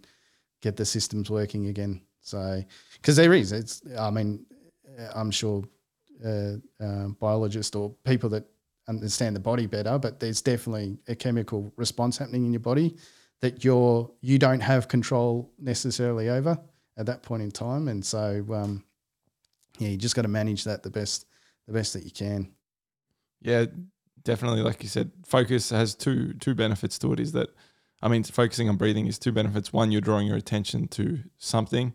[0.61, 2.01] get the systems working again.
[2.22, 4.45] So because there is, it's I mean,
[5.14, 5.64] I'm sure
[6.26, 8.45] uh, uh, biologists or people that
[8.88, 12.96] understand the body better, but there's definitely a chemical response happening in your body
[13.42, 16.58] that you're you don't have control necessarily over
[16.98, 18.84] at that point in time, and so um,
[19.80, 21.26] yeah, you just got to manage that the best
[21.68, 22.52] the best that you can.
[23.42, 23.66] Yeah,
[24.24, 24.62] definitely.
[24.62, 27.20] Like you said, focus has two two benefits to it.
[27.20, 27.50] Is that
[28.02, 29.72] I mean, focusing on breathing is two benefits.
[29.72, 31.94] One, you're drawing your attention to something,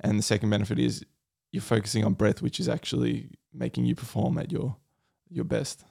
[0.00, 1.04] and the second benefit is
[1.52, 4.76] you're focusing on breath, which is actually making you perform at your
[5.28, 5.84] your best.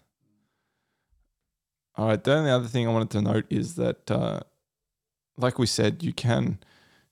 [1.95, 2.23] All right.
[2.23, 4.41] Then the other thing I wanted to note is that, uh,
[5.37, 6.59] like we said, you can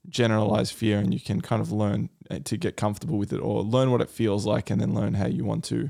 [0.09, 3.61] generalize fear and you can kind of learn uh, to get comfortable with it or
[3.61, 5.89] learn what it feels like and then learn how you want to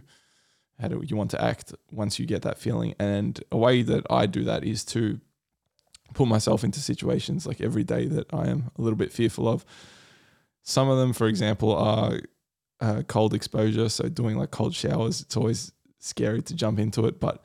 [0.80, 4.06] how do you want to act once you get that feeling and a way that
[4.10, 5.20] I do that is to
[6.14, 9.66] put myself into situations like every day that I am a little bit fearful of
[10.64, 12.20] some of them for example are
[12.80, 17.20] uh, cold exposure so doing like cold showers it's always scary to jump into it
[17.20, 17.44] but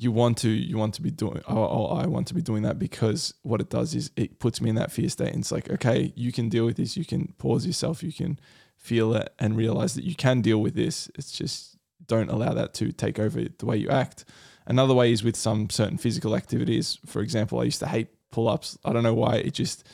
[0.00, 2.62] you want to you want to be doing oh, oh, I want to be doing
[2.62, 5.28] that because what it does is it puts me in that fear state.
[5.28, 6.96] And it's like okay you can deal with this.
[6.96, 8.02] You can pause yourself.
[8.02, 8.40] You can
[8.78, 11.10] feel it and realize that you can deal with this.
[11.16, 11.76] It's just
[12.06, 14.24] don't allow that to take over the way you act.
[14.66, 16.98] Another way is with some certain physical activities.
[17.04, 18.78] For example I used to hate pull-ups.
[18.86, 19.34] I don't know why.
[19.36, 19.86] It just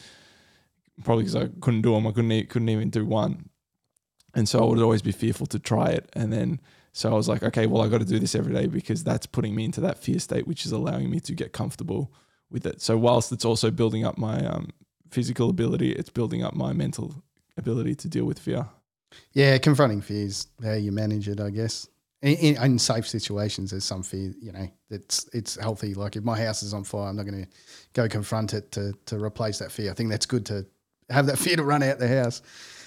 [1.02, 3.48] probably because I couldn't do them I couldn't couldn't even do one.
[4.36, 6.08] And so I would always be fearful to try it.
[6.12, 6.60] And then
[6.96, 9.26] so I was like, okay, well, I got to do this every day because that's
[9.26, 12.10] putting me into that fear state, which is allowing me to get comfortable
[12.50, 12.80] with it.
[12.80, 14.70] So whilst it's also building up my um,
[15.10, 17.14] physical ability, it's building up my mental
[17.58, 18.64] ability to deal with fear.
[19.34, 21.86] Yeah, confronting fears, how you manage it, I guess.
[22.22, 25.92] In, in, in, safe situations, there's some fear, you know, it's it's healthy.
[25.92, 27.50] Like if my house is on fire, I'm not going to
[27.92, 29.90] go confront it to to replace that fear.
[29.90, 30.64] I think that's good to
[31.10, 32.40] have that fear to run out the house.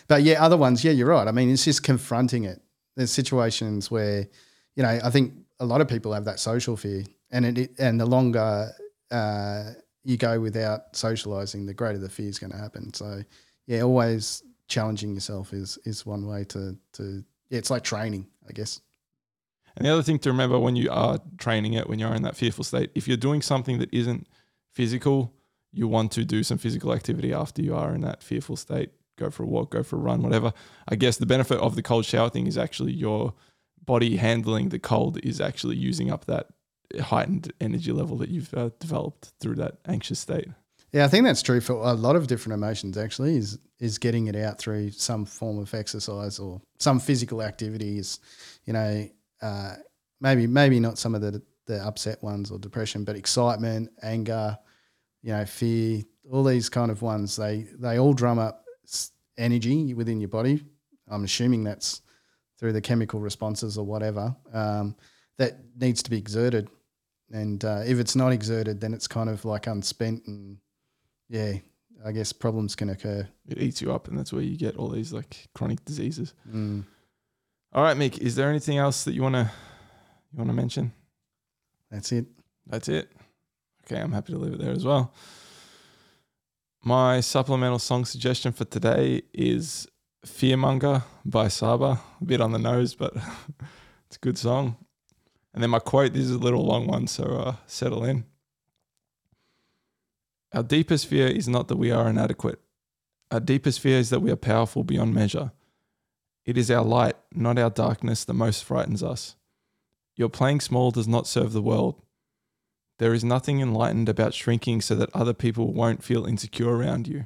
[0.08, 1.28] But yeah, other ones, yeah, you're right.
[1.28, 2.60] I mean, it's just confronting it
[3.00, 4.28] there's situations where,
[4.76, 7.98] you know, I think a lot of people have that social fear, and it, and
[7.98, 8.70] the longer
[9.10, 9.72] uh,
[10.04, 12.94] you go without socializing, the greater the fear is going to happen.
[12.94, 13.24] So,
[13.68, 18.52] yeah, always challenging yourself is is one way to to yeah, it's like training, I
[18.52, 18.82] guess.
[19.78, 22.36] And the other thing to remember when you are training it, when you're in that
[22.36, 24.28] fearful state, if you're doing something that isn't
[24.74, 25.34] physical,
[25.72, 29.30] you want to do some physical activity after you are in that fearful state go
[29.30, 30.54] for a walk, go for a run, whatever.
[30.88, 33.34] I guess the benefit of the cold shower thing is actually your
[33.86, 36.48] body handling the cold is actually using up that
[37.00, 40.48] heightened energy level that you've uh, developed through that anxious state.
[40.92, 42.98] Yeah, I think that's true for a lot of different emotions.
[42.98, 48.20] Actually, is is getting it out through some form of exercise or some physical activities.
[48.66, 49.10] You know,
[49.42, 49.76] uh,
[50.20, 54.58] maybe maybe not some of the the upset ones or depression, but excitement, anger,
[55.22, 56.02] you know, fear,
[56.32, 57.36] all these kind of ones.
[57.36, 58.66] They they all drum up
[59.38, 60.64] energy within your body.
[61.10, 62.02] I'm assuming that's
[62.60, 64.96] through the chemical responses or whatever um,
[65.38, 66.70] that needs to be exerted.
[67.32, 70.58] And uh, if it's not exerted, then it's kind of like unspent, and
[71.30, 71.54] yeah,
[72.04, 73.28] I guess problems can occur.
[73.48, 76.34] It eats you up, and that's where you get all these like chronic diseases.
[76.52, 76.86] Mm.
[77.72, 78.18] All right, Mick.
[78.18, 79.52] Is there anything else that you wanna
[80.32, 80.92] you wanna mention?
[81.92, 82.26] That's it.
[82.66, 83.12] That's it.
[83.86, 85.14] Okay, I'm happy to leave it there as well.
[86.84, 89.86] My supplemental song suggestion for today is
[90.26, 92.00] Fearmonger by Saba.
[92.22, 93.14] A bit on the nose, but
[94.08, 94.78] it's a good song.
[95.54, 98.24] And then my quote this is a little long one, so uh, settle in.
[100.54, 102.62] Our deepest fear is not that we are inadequate.
[103.30, 105.52] Our deepest fear is that we are powerful beyond measure.
[106.46, 109.36] It is our light, not our darkness, that most frightens us.
[110.16, 112.02] Your playing small does not serve the world.
[113.00, 117.26] There is nothing enlightened about shrinking so that other people won't feel insecure around you.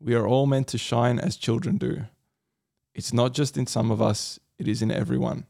[0.00, 2.04] We are all meant to shine as children do.
[2.94, 5.46] It's not just in some of us, it is in everyone.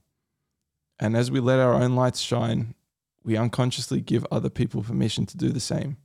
[0.99, 2.75] And as we let our own lights shine,
[3.23, 5.99] we unconsciously give other people permission to do the same.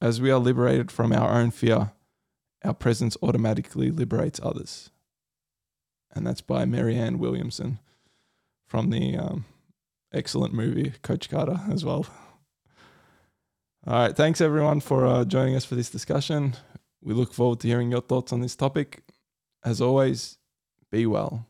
[0.00, 1.90] As we are liberated from our own fear,
[2.64, 4.90] our presence automatically liberates others.
[6.14, 7.80] And that's by Marianne Williamson
[8.68, 9.46] from the um,
[10.12, 12.06] excellent movie, Coach Carter, as well.
[13.86, 14.14] All right.
[14.16, 16.54] Thanks everyone for uh, joining us for this discussion.
[17.02, 19.02] We look forward to hearing your thoughts on this topic.
[19.64, 20.38] As always,
[20.90, 21.46] be well.